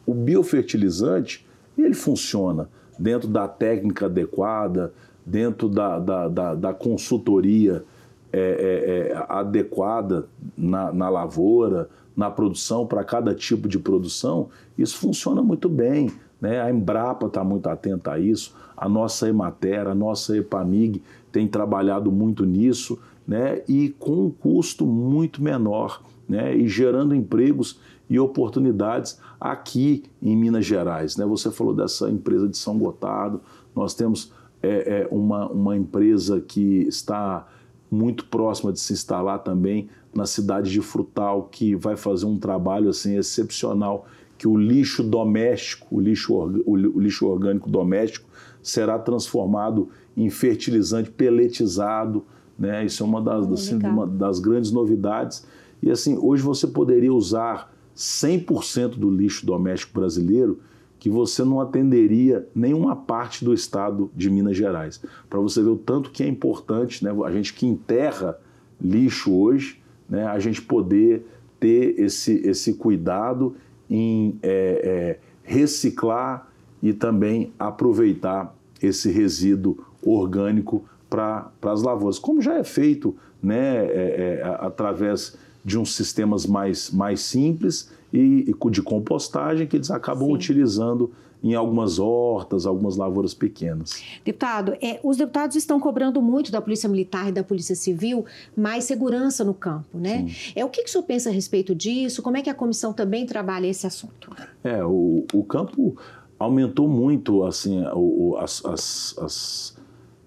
o 0.06 0.14
biofertilizante 0.14 1.46
ele 1.78 1.94
funciona 1.94 2.70
dentro 2.98 3.28
da 3.28 3.48
técnica 3.48 4.06
adequada, 4.06 4.94
dentro 5.26 5.68
da, 5.68 6.00
da, 6.00 6.28
da, 6.28 6.56
da 6.56 6.74
consultoria 6.74 7.84
é, 8.32 8.40
é, 8.40 9.12
é, 9.12 9.26
adequada 9.30 10.28
na, 10.58 10.92
na 10.92 11.10
lavoura, 11.10 11.90
na 12.16 12.30
produção, 12.30 12.86
para 12.86 13.04
cada 13.04 13.34
tipo 13.34 13.68
de 13.68 13.78
produção, 13.78 14.50
isso 14.78 14.98
funciona 14.98 15.42
muito 15.42 15.68
bem. 15.68 16.12
né? 16.40 16.62
A 16.62 16.70
Embrapa 16.70 17.28
está 17.28 17.44
muito 17.44 17.68
atenta 17.68 18.14
a 18.14 18.20
isso, 18.20 18.56
a 18.76 18.88
nossa 18.88 19.28
Emater, 19.28 19.88
a 19.88 19.96
nossa 19.96 20.38
Epamig 20.38 21.02
tem 21.32 21.48
trabalhado 21.48 22.12
muito 22.12 22.46
nisso, 22.46 23.00
né? 23.28 23.62
E 23.68 23.90
com 24.00 24.26
um 24.26 24.30
custo 24.30 24.86
muito 24.86 25.42
menor, 25.42 26.02
né? 26.28 26.56
E 26.56 26.68
gerando 26.68 27.14
empregos 27.14 27.80
e 28.10 28.20
oportunidades 28.20 29.20
aqui 29.40 30.04
em 30.22 30.36
Minas 30.36 30.66
Gerais, 30.66 31.18
né? 31.18 31.26
Você 31.26 31.52
falou 31.52 31.74
dessa 31.74 32.10
empresa 32.10 32.48
de 32.48 32.58
São 32.58 32.78
Gotardo, 32.78 33.42
nós 33.76 33.94
temos 33.94 34.32
é, 34.62 35.02
é, 35.02 35.08
uma, 35.12 35.48
uma 35.50 35.76
empresa 35.76 36.40
que 36.40 36.88
está 36.88 37.48
muito 37.90 38.26
próxima 38.26 38.72
de 38.72 38.80
se 38.80 38.94
instalar 38.94 39.40
também 39.40 39.90
na 40.14 40.26
cidade 40.26 40.72
de 40.72 40.82
Frutal, 40.82 41.50
que 41.52 41.76
vai 41.76 41.96
fazer 41.96 42.26
um 42.26 42.38
trabalho 42.38 42.90
assim 42.90 43.18
excepcional, 43.18 44.08
que 44.38 44.48
o 44.48 44.58
lixo 44.58 45.04
doméstico, 45.04 45.96
o 45.96 46.00
lixo, 46.00 46.34
o 46.66 47.00
lixo 47.00 47.28
orgânico 47.28 47.70
doméstico, 47.70 48.28
será 48.62 48.98
transformado 48.98 49.90
em 50.16 50.30
fertilizante 50.30 51.12
peletizado, 51.12 52.26
né? 52.58 52.86
Isso 52.86 53.04
é 53.04 53.06
uma 53.06 53.22
das, 53.22 53.52
assim, 53.52 53.78
uma 53.78 54.08
das 54.08 54.40
grandes 54.40 54.72
novidades. 54.72 55.46
E 55.82 55.92
assim, 55.92 56.18
hoje 56.18 56.42
você 56.42 56.68
poderia 56.68 57.14
usar 57.14 57.74
100% 57.96 58.98
do 58.98 59.10
lixo 59.10 59.46
doméstico 59.46 60.00
brasileiro 60.00 60.60
que 61.00 61.10
você 61.10 61.44
não 61.44 61.62
atenderia 61.62 62.48
nenhuma 62.56 62.96
parte 62.96 63.46
do 63.46 63.54
estado 63.54 64.10
de 64.16 64.30
Minas 64.30 64.58
Gerais. 64.58 65.02
Para 65.30 65.40
você 65.40 65.62
ver 65.62 65.70
o 65.70 65.78
tanto 65.78 66.10
que 66.10 66.24
é 66.24 66.28
importante, 66.28 67.04
né, 67.04 67.12
a 67.24 67.32
gente 67.32 67.54
que 67.54 67.66
enterra 67.66 68.40
lixo 68.82 69.34
hoje, 69.34 69.82
né, 70.10 70.26
a 70.26 70.40
gente 70.40 70.62
poder 70.62 71.26
ter 71.60 72.00
esse, 72.00 72.42
esse 72.48 72.74
cuidado 72.74 73.56
em 73.90 74.40
é, 74.42 74.82
é, 74.84 75.20
reciclar 75.44 76.50
e 76.82 76.92
também 76.92 77.54
aproveitar 77.60 78.56
esse 78.82 79.12
resíduo 79.12 79.78
orgânico 80.02 80.86
para 81.10 81.52
as 81.62 81.82
lavouras, 81.82 82.20
como 82.20 82.42
já 82.42 82.56
é 82.56 82.64
feito 82.64 83.16
né, 83.42 83.86
é, 83.86 84.40
é 84.42 84.58
através 84.60 85.38
de 85.66 85.80
uns 85.80 85.96
sistemas 85.96 86.46
mais, 86.46 86.92
mais 86.92 87.20
simples 87.22 87.92
e, 88.14 88.46
e 88.48 88.70
de 88.70 88.82
compostagem 88.84 89.66
que 89.66 89.76
eles 89.76 89.90
acabam 89.90 90.28
Sim. 90.28 90.34
utilizando 90.34 91.12
em 91.44 91.54
algumas 91.54 92.00
hortas, 92.00 92.66
algumas 92.66 92.98
lavouras 92.98 93.34
pequenas. 93.34 94.02
Deputado, 94.24 94.76
é, 94.82 95.00
os 95.04 95.18
deputados 95.18 95.56
estão 95.56 95.80
cobrando 95.80 96.22
muito 96.22 96.52
da 96.52 96.62
Polícia 96.62 96.90
Militar 96.90 97.30
e 97.30 97.32
da 97.32 97.44
Polícia 97.44 97.76
Civil 97.76 98.26
mais 98.56 98.86
segurança 98.86 99.44
no 99.44 99.54
campo, 99.54 99.98
né? 99.98 100.28
Sim. 100.28 100.54
É 100.56 100.66
o 100.66 100.70
que, 100.70 100.84
que 100.84 100.90
o 100.90 100.92
senhor 100.92 101.04
pensa 101.04 101.30
a 101.30 101.32
respeito 101.32 101.76
disso? 101.76 102.24
Como 102.24 102.38
é 102.38 102.42
que 102.42 102.50
a 102.50 102.54
comissão 102.54 102.94
também 102.94 103.26
trabalha 103.26 103.68
esse 103.68 103.86
assunto? 103.86 104.32
É, 104.64 104.84
o, 104.84 105.26
o 105.34 105.44
campo 105.44 105.96
aumentou 106.40 106.88
muito 106.88 107.44
assim 107.44 107.84
o, 107.94 108.38
as, 108.38 108.66
as, 108.66 109.16
as, 109.20 109.78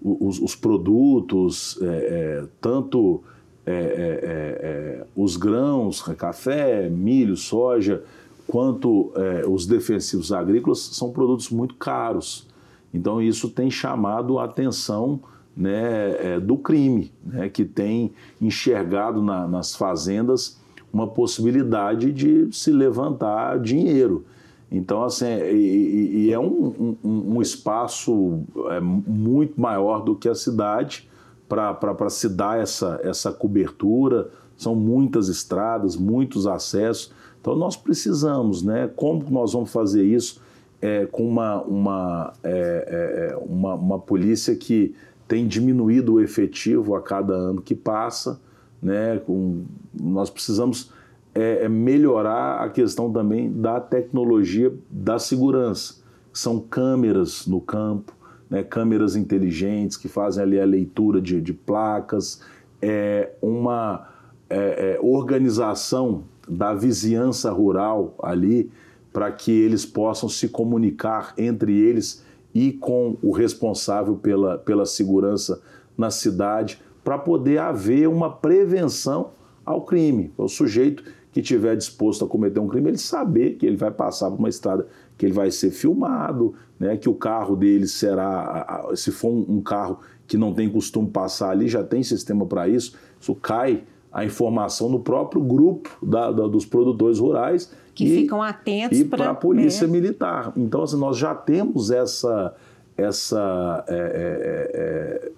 os, 0.01 0.39
os, 0.39 0.55
produtos, 0.55 1.77
é, 1.81 1.85
é, 1.85 2.47
tanto 2.61 3.23
é, 3.69 3.71
é, 3.71 3.75
é, 3.75 5.01
é, 5.01 5.05
os 5.15 5.37
grãos, 5.37 6.01
café, 6.17 6.89
milho, 6.89 7.37
soja, 7.37 8.03
quanto 8.47 9.13
os 9.47 9.67
defensivos 9.67 10.33
agrícolas 10.33 10.79
são 10.79 11.11
produtos 11.11 11.51
muito 11.51 11.75
caros. 11.75 12.47
Então 12.91 13.21
isso 13.21 13.47
tem 13.47 13.69
chamado 13.69 14.39
a 14.39 14.45
atenção 14.45 15.19
né, 15.55 16.39
do 16.39 16.57
crime, 16.57 17.11
né, 17.23 17.47
que 17.47 17.63
tem 17.63 18.11
enxergado 18.41 19.21
na, 19.21 19.47
nas 19.47 19.75
fazendas 19.75 20.59
uma 20.91 21.05
possibilidade 21.05 22.11
de 22.11 22.49
se 22.51 22.71
levantar 22.71 23.59
dinheiro. 23.59 24.25
Então, 24.71 25.03
assim, 25.03 25.27
e, 25.27 26.25
e 26.25 26.33
é 26.33 26.39
um, 26.39 26.95
um, 27.03 27.35
um 27.35 27.41
espaço 27.41 28.39
muito 28.81 29.61
maior 29.61 30.03
do 30.03 30.15
que 30.15 30.27
a 30.27 30.33
cidade, 30.33 31.08
para 31.49 32.09
se 32.09 32.29
dar 32.29 32.59
essa, 32.59 32.99
essa 33.03 33.31
cobertura. 33.31 34.29
São 34.55 34.75
muitas 34.75 35.27
estradas, 35.27 35.97
muitos 35.97 36.45
acessos. 36.45 37.11
Então 37.41 37.55
nós 37.55 37.75
precisamos, 37.75 38.61
né? 38.61 38.89
Como 38.95 39.25
nós 39.29 39.53
vamos 39.53 39.71
fazer 39.71 40.03
isso 40.03 40.41
é, 40.81 41.05
com 41.05 41.27
uma, 41.27 41.61
uma, 41.63 42.33
é, 42.43 43.31
é, 43.31 43.37
uma, 43.37 43.73
uma 43.73 43.99
polícia 43.99 44.55
que 44.55 44.93
tem 45.27 45.47
diminuído 45.47 46.15
o 46.15 46.21
efetivo 46.21 46.95
a 46.95 47.01
cada 47.01 47.33
ano 47.33 47.61
que 47.61 47.75
passa, 47.75 48.39
né? 48.81 49.17
Com, 49.17 49.63
nós 49.93 50.29
precisamos 50.29 50.91
é, 51.33 51.63
é 51.63 51.69
melhorar 51.69 52.61
a 52.61 52.69
questão 52.69 53.11
também 53.11 53.51
da 53.51 53.79
tecnologia 53.79 54.73
da 54.89 55.17
segurança. 55.17 55.95
São 56.31 56.59
câmeras 56.59 57.47
no 57.47 57.59
campo, 57.59 58.13
né, 58.49 58.63
câmeras 58.63 59.15
inteligentes 59.15 59.95
que 59.95 60.07
fazem 60.07 60.43
ali 60.43 60.59
a 60.59 60.65
leitura 60.65 61.21
de, 61.21 61.39
de 61.39 61.53
placas, 61.53 62.41
é, 62.81 63.31
uma 63.41 64.07
é, 64.49 64.95
é, 64.95 64.99
organização 65.01 66.23
da 66.47 66.73
vizinhança 66.73 67.51
rural 67.51 68.15
ali 68.23 68.71
para 69.13 69.31
que 69.31 69.51
eles 69.51 69.85
possam 69.85 70.27
se 70.27 70.49
comunicar 70.49 71.33
entre 71.37 71.77
eles 71.77 72.25
e 72.53 72.71
com 72.71 73.17
o 73.21 73.31
responsável 73.31 74.15
pela, 74.15 74.57
pela 74.57 74.85
segurança 74.85 75.61
na 75.97 76.09
cidade, 76.09 76.81
para 77.03 77.17
poder 77.17 77.59
haver 77.59 78.07
uma 78.07 78.31
prevenção 78.31 79.31
ao 79.65 79.83
crime. 79.83 80.33
O 80.37 80.47
sujeito 80.47 81.03
que 81.41 81.53
estiver 81.53 81.75
disposto 81.75 82.25
a 82.25 82.27
cometer 82.27 82.59
um 82.59 82.67
crime, 82.67 82.89
ele 82.89 82.97
saber 82.97 83.55
que 83.55 83.65
ele 83.65 83.77
vai 83.77 83.91
passar 83.91 84.29
por 84.29 84.39
uma 84.39 84.49
estrada 84.49 84.87
que 85.17 85.25
ele 85.25 85.33
vai 85.33 85.51
ser 85.51 85.71
filmado, 85.71 86.53
né, 86.79 86.97
que 86.97 87.09
o 87.09 87.13
carro 87.13 87.55
dele 87.55 87.87
será, 87.87 88.89
se 88.95 89.11
for 89.11 89.29
um 89.29 89.61
carro 89.61 89.99
que 90.27 90.37
não 90.37 90.53
tem 90.53 90.69
costume 90.69 91.09
passar 91.09 91.49
ali, 91.49 91.67
já 91.67 91.83
tem 91.83 92.03
sistema 92.03 92.45
para 92.45 92.67
isso, 92.67 92.95
isso 93.19 93.35
cai 93.35 93.83
a 94.11 94.25
informação 94.25 94.89
no 94.89 94.99
próprio 94.99 95.41
grupo 95.41 95.89
da, 96.05 96.31
da, 96.31 96.47
dos 96.47 96.65
produtores 96.65 97.19
rurais 97.19 97.71
que 97.93 98.05
e, 98.05 98.21
ficam 98.21 98.41
atentos 98.41 98.99
e 98.99 99.05
para 99.05 99.29
a 99.29 99.35
polícia 99.35 99.85
é. 99.85 99.87
militar. 99.87 100.51
Então 100.55 100.83
assim, 100.83 100.97
nós 100.97 101.17
já 101.17 101.35
temos 101.35 101.91
essa 101.91 102.55
essa 102.97 103.85
é, 103.87 105.31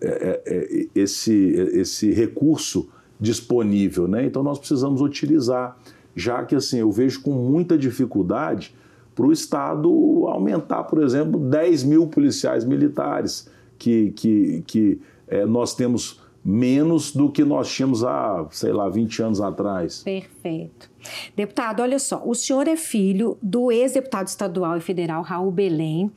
é, 0.00 0.06
é, 0.06 0.42
é 0.46 0.86
esse 0.94 1.32
esse 1.32 2.12
recurso 2.12 2.88
disponível, 3.24 4.06
né? 4.06 4.26
Então 4.26 4.42
nós 4.42 4.58
precisamos 4.58 5.00
utilizar, 5.00 5.76
já 6.14 6.44
que 6.44 6.54
assim 6.54 6.78
eu 6.78 6.92
vejo 6.92 7.22
com 7.22 7.32
muita 7.32 7.76
dificuldade 7.76 8.74
para 9.14 9.26
o 9.26 9.32
Estado 9.32 9.88
aumentar, 10.28 10.84
por 10.84 11.02
exemplo, 11.02 11.40
10 11.40 11.84
mil 11.84 12.06
policiais 12.06 12.64
militares, 12.64 13.48
que, 13.78 14.10
que, 14.10 14.62
que 14.66 15.00
é, 15.26 15.46
nós 15.46 15.74
temos 15.74 16.20
menos 16.44 17.12
do 17.12 17.30
que 17.30 17.42
nós 17.44 17.72
tínhamos 17.72 18.04
há, 18.04 18.46
sei 18.50 18.72
lá, 18.72 18.88
20 18.88 19.22
anos 19.22 19.40
atrás. 19.40 20.02
Perfeito. 20.02 20.90
Deputado, 21.36 21.80
olha 21.80 21.98
só, 21.98 22.22
o 22.24 22.34
senhor 22.34 22.68
é 22.68 22.76
filho 22.76 23.38
do 23.42 23.70
ex-deputado 23.70 24.28
estadual 24.28 24.76
e 24.76 24.80
federal 24.80 25.22
Raul 25.22 25.50
Belém. 25.50 26.10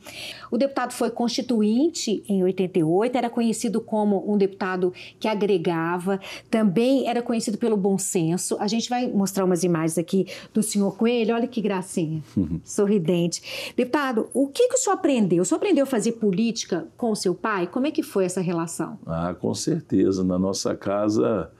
O 0.50 0.56
deputado 0.56 0.92
foi 0.92 1.10
constituinte 1.10 2.22
em 2.28 2.42
88, 2.42 3.16
era 3.16 3.30
conhecido 3.30 3.80
como 3.80 4.30
um 4.30 4.36
deputado 4.36 4.92
que 5.18 5.28
agregava, 5.28 6.20
também 6.50 7.08
era 7.08 7.22
conhecido 7.22 7.58
pelo 7.58 7.76
bom 7.76 7.98
senso. 7.98 8.56
A 8.60 8.66
gente 8.66 8.88
vai 8.88 9.06
mostrar 9.08 9.44
umas 9.44 9.64
imagens 9.64 9.98
aqui 9.98 10.26
do 10.52 10.62
senhor 10.62 10.96
Coelho, 10.96 11.34
olha 11.34 11.46
que 11.46 11.60
gracinha, 11.60 12.22
sorridente. 12.64 13.72
Deputado, 13.76 14.28
o 14.32 14.48
que, 14.48 14.68
que 14.68 14.74
o 14.74 14.78
senhor 14.78 14.94
aprendeu? 14.94 15.42
O 15.42 15.44
senhor 15.44 15.58
aprendeu 15.58 15.82
a 15.84 15.86
fazer 15.86 16.12
política 16.12 16.88
com 16.96 17.10
o 17.10 17.16
seu 17.16 17.34
pai? 17.34 17.66
Como 17.66 17.86
é 17.86 17.90
que 17.90 18.02
foi 18.02 18.24
essa 18.24 18.40
relação? 18.40 18.98
Ah, 19.06 19.34
com 19.38 19.54
certeza. 19.54 20.24
Na 20.24 20.38
nossa 20.38 20.74
casa 20.74 21.50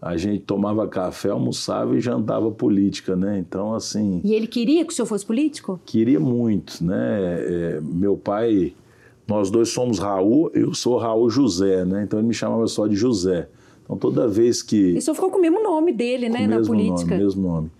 a 0.00 0.16
gente 0.16 0.40
tomava 0.40 0.86
café, 0.86 1.30
almoçava 1.30 1.96
e 1.96 2.00
jantava 2.00 2.50
política, 2.50 3.16
né? 3.16 3.38
Então, 3.38 3.74
assim... 3.74 4.20
E 4.22 4.34
ele 4.34 4.46
queria 4.46 4.84
que 4.84 4.92
o 4.92 4.96
senhor 4.96 5.06
fosse 5.06 5.24
político? 5.24 5.80
Queria 5.86 6.20
muito, 6.20 6.84
né? 6.84 7.38
É, 7.40 7.80
meu 7.80 8.16
pai, 8.16 8.74
nós 9.26 9.50
dois 9.50 9.70
somos 9.70 9.98
Raul, 9.98 10.50
eu 10.52 10.74
sou 10.74 10.98
Raul 10.98 11.30
José, 11.30 11.84
né? 11.84 12.02
Então 12.04 12.18
ele 12.18 12.28
me 12.28 12.34
chamava 12.34 12.66
só 12.66 12.86
de 12.86 12.94
José. 12.94 13.48
Então 13.84 13.96
toda 13.96 14.28
vez 14.28 14.62
que... 14.62 14.92
E 14.92 14.98
o 14.98 15.02
senhor 15.02 15.14
ficou 15.14 15.30
com 15.30 15.38
o 15.38 15.40
mesmo 15.40 15.62
nome 15.62 15.92
dele, 15.92 16.28
né? 16.28 16.46
Na 16.46 16.60
política. 16.60 17.12
Nome, 17.12 17.24
mesmo 17.24 17.42
nome. 17.42 17.70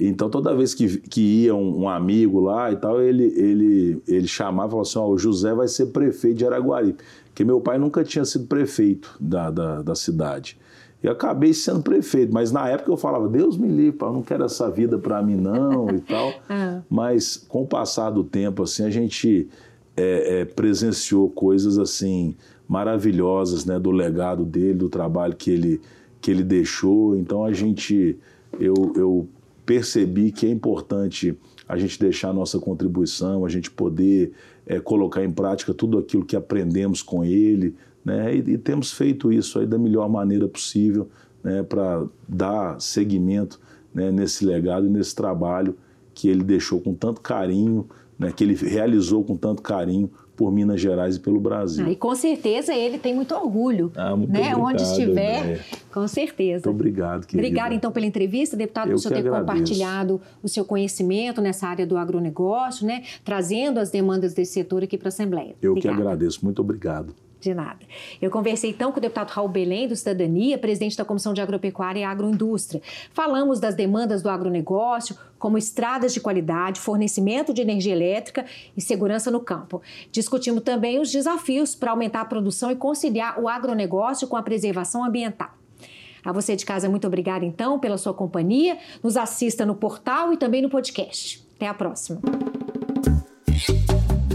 Então 0.00 0.30
toda 0.30 0.54
vez 0.54 0.72
que, 0.74 0.98
que 0.98 1.20
ia 1.20 1.54
um, 1.54 1.82
um, 1.82 1.88
amigo 1.88 2.40
lá 2.40 2.72
e 2.72 2.76
tal, 2.76 3.00
ele, 3.00 3.24
ele, 3.36 4.02
ele 4.08 4.26
chamava 4.26 4.68
e 4.68 4.70
falava 4.70 4.88
assim, 4.88 4.98
ó, 4.98 5.06
oh, 5.06 5.12
o 5.12 5.18
José 5.18 5.54
vai 5.54 5.68
ser 5.68 5.86
prefeito 5.86 6.38
de 6.38 6.46
Araguari. 6.46 6.96
Porque 7.26 7.44
meu 7.44 7.60
pai 7.60 7.78
nunca 7.78 8.02
tinha 8.02 8.24
sido 8.24 8.46
prefeito 8.46 9.14
da, 9.20 9.50
da, 9.50 9.82
da 9.82 9.94
cidade. 9.94 10.58
E 11.02 11.08
acabei 11.08 11.54
sendo 11.54 11.82
prefeito, 11.82 12.32
mas 12.32 12.52
na 12.52 12.68
época 12.68 12.90
eu 12.90 12.96
falava, 12.96 13.26
Deus 13.26 13.56
me 13.56 13.68
livre, 13.68 13.98
eu 14.02 14.12
não 14.12 14.22
quero 14.22 14.44
essa 14.44 14.70
vida 14.70 14.98
para 14.98 15.22
mim 15.22 15.34
não 15.34 15.88
e 15.88 16.00
tal. 16.00 16.32
Ah. 16.48 16.82
Mas 16.90 17.36
com 17.36 17.62
o 17.62 17.66
passar 17.66 18.10
do 18.10 18.22
tempo, 18.22 18.64
assim, 18.64 18.84
a 18.84 18.90
gente 18.90 19.48
é, 19.96 20.40
é, 20.40 20.44
presenciou 20.44 21.30
coisas 21.30 21.78
assim 21.78 22.36
maravilhosas, 22.68 23.64
né, 23.64 23.78
do 23.78 23.90
legado 23.90 24.44
dele, 24.44 24.74
do 24.74 24.88
trabalho 24.88 25.34
que 25.34 25.50
ele, 25.50 25.80
que 26.20 26.30
ele 26.30 26.44
deixou. 26.44 27.16
Então 27.16 27.44
a 27.44 27.52
gente, 27.52 28.16
eu, 28.60 28.74
eu 28.94 29.28
percebi 29.64 30.30
que 30.30 30.46
é 30.46 30.50
importante 30.50 31.36
a 31.68 31.76
gente 31.76 31.98
deixar 31.98 32.30
a 32.30 32.32
nossa 32.32 32.58
contribuição, 32.58 33.44
a 33.44 33.48
gente 33.48 33.70
poder 33.70 34.32
é, 34.66 34.78
colocar 34.78 35.24
em 35.24 35.30
prática 35.30 35.72
tudo 35.72 35.98
aquilo 35.98 36.24
que 36.24 36.36
aprendemos 36.36 37.02
com 37.02 37.24
ele, 37.24 37.74
né? 38.04 38.34
E, 38.34 38.38
e 38.38 38.58
temos 38.58 38.92
feito 38.92 39.32
isso 39.32 39.58
aí 39.58 39.66
da 39.66 39.78
melhor 39.78 40.08
maneira 40.08 40.48
possível, 40.48 41.08
né? 41.42 41.62
Para 41.62 42.04
dar 42.28 42.80
seguimento 42.80 43.60
né? 43.94 44.10
nesse 44.10 44.44
legado 44.44 44.86
e 44.86 44.90
nesse 44.90 45.14
trabalho 45.14 45.76
que 46.14 46.28
ele 46.28 46.42
deixou 46.42 46.80
com 46.80 46.94
tanto 46.94 47.20
carinho, 47.20 47.88
né? 48.18 48.32
Que 48.34 48.44
ele 48.44 48.54
realizou 48.54 49.24
com 49.24 49.36
tanto 49.36 49.62
carinho 49.62 50.10
por 50.40 50.50
Minas 50.50 50.80
Gerais 50.80 51.16
e 51.16 51.20
pelo 51.20 51.38
Brasil. 51.38 51.84
Ah, 51.84 51.90
e 51.90 51.96
com 51.96 52.14
certeza 52.14 52.74
ele 52.74 52.98
tem 52.98 53.14
muito 53.14 53.34
orgulho, 53.34 53.92
ah, 53.94 54.16
muito 54.16 54.32
né? 54.32 54.54
Obrigado, 54.54 54.62
Onde 54.62 54.82
estiver, 54.82 55.66
com 55.92 56.08
certeza. 56.08 56.66
Muito 56.66 56.80
obrigado, 56.80 57.26
querida. 57.26 57.46
Obrigada 57.46 57.74
então 57.74 57.92
pela 57.92 58.06
entrevista, 58.06 58.56
deputado, 58.56 58.88
Eu 58.88 58.94
por 58.94 59.00
senhor 59.00 59.14
ter 59.16 59.28
agradeço. 59.28 59.46
compartilhado 59.46 60.20
o 60.42 60.48
seu 60.48 60.64
conhecimento 60.64 61.42
nessa 61.42 61.66
área 61.66 61.86
do 61.86 61.94
agronegócio, 61.94 62.86
né? 62.86 63.02
Trazendo 63.22 63.78
as 63.78 63.90
demandas 63.90 64.32
desse 64.32 64.54
setor 64.54 64.82
aqui 64.82 64.96
para 64.96 65.08
a 65.08 65.10
Assembleia. 65.10 65.54
Eu 65.60 65.74
que 65.74 65.86
agradeço, 65.86 66.42
muito 66.42 66.62
obrigado. 66.62 67.14
De 67.40 67.54
nada. 67.54 67.78
Eu 68.20 68.30
conversei 68.30 68.70
então 68.70 68.92
com 68.92 68.98
o 68.98 69.00
deputado 69.00 69.30
Raul 69.30 69.48
Belém, 69.48 69.88
do 69.88 69.96
Cidadania, 69.96 70.58
presidente 70.58 70.96
da 70.96 71.06
Comissão 71.06 71.32
de 71.32 71.40
Agropecuária 71.40 72.00
e 72.00 72.04
Agroindústria. 72.04 72.82
Falamos 73.14 73.58
das 73.58 73.74
demandas 73.74 74.22
do 74.22 74.28
agronegócio, 74.28 75.16
como 75.38 75.56
estradas 75.56 76.12
de 76.12 76.20
qualidade, 76.20 76.78
fornecimento 76.78 77.54
de 77.54 77.62
energia 77.62 77.94
elétrica 77.94 78.44
e 78.76 78.80
segurança 78.80 79.30
no 79.30 79.40
campo. 79.40 79.80
Discutimos 80.12 80.62
também 80.62 81.00
os 81.00 81.10
desafios 81.10 81.74
para 81.74 81.92
aumentar 81.92 82.20
a 82.20 82.26
produção 82.26 82.70
e 82.70 82.76
conciliar 82.76 83.40
o 83.40 83.48
agronegócio 83.48 84.28
com 84.28 84.36
a 84.36 84.42
preservação 84.42 85.02
ambiental. 85.02 85.50
A 86.22 86.32
você 86.32 86.54
de 86.54 86.66
casa, 86.66 86.90
muito 86.90 87.06
obrigada 87.06 87.46
então 87.46 87.78
pela 87.78 87.96
sua 87.96 88.12
companhia. 88.12 88.76
Nos 89.02 89.16
assista 89.16 89.64
no 89.64 89.74
portal 89.74 90.34
e 90.34 90.36
também 90.36 90.60
no 90.60 90.68
podcast. 90.68 91.42
Até 91.56 91.66
a 91.66 91.72
próxima. 91.72 92.20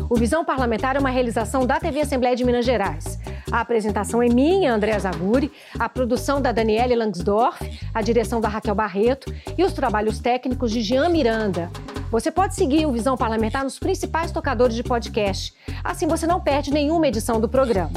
O 0.08 0.16
Visão 0.16 0.46
Parlamentar 0.46 0.96
é 0.96 1.00
uma 1.00 1.10
realização 1.10 1.66
da 1.66 1.80
TV 1.80 2.02
Assembleia 2.02 2.36
de 2.36 2.46
Minas 2.46 2.66
Gerais. 2.66 3.18
A 3.52 3.62
apresentação 3.62 4.22
é 4.22 4.30
minha, 4.30 4.74
Andréa 4.74 5.00
Zaguri, 5.00 5.52
a 5.80 5.90
produção 5.90 6.40
da 6.40 6.52
Daniele 6.52 6.96
Langsdorff, 6.96 7.80
a 7.94 8.02
direção 8.02 8.40
da 8.40 8.48
Raquel 8.48 8.76
Barreto 8.76 9.34
e 9.58 9.64
os 9.64 9.74
trabalhos 9.74 10.20
técnicos 10.20 10.72
de 10.72 10.82
Jean 10.82 11.10
Miranda. 11.10 11.72
Você 12.12 12.32
pode 12.32 12.54
seguir 12.54 12.86
o 12.86 12.92
Visão 12.92 13.18
Parlamentar 13.18 13.64
nos 13.64 13.80
principais 13.80 14.32
tocadores 14.32 14.76
de 14.76 14.84
podcast. 14.84 15.54
Assim 15.84 16.08
você 16.08 16.28
não 16.28 16.40
perde 16.40 16.72
nenhuma 16.72 17.08
edição 17.08 17.42
do 17.42 17.50
programa. 17.50 17.92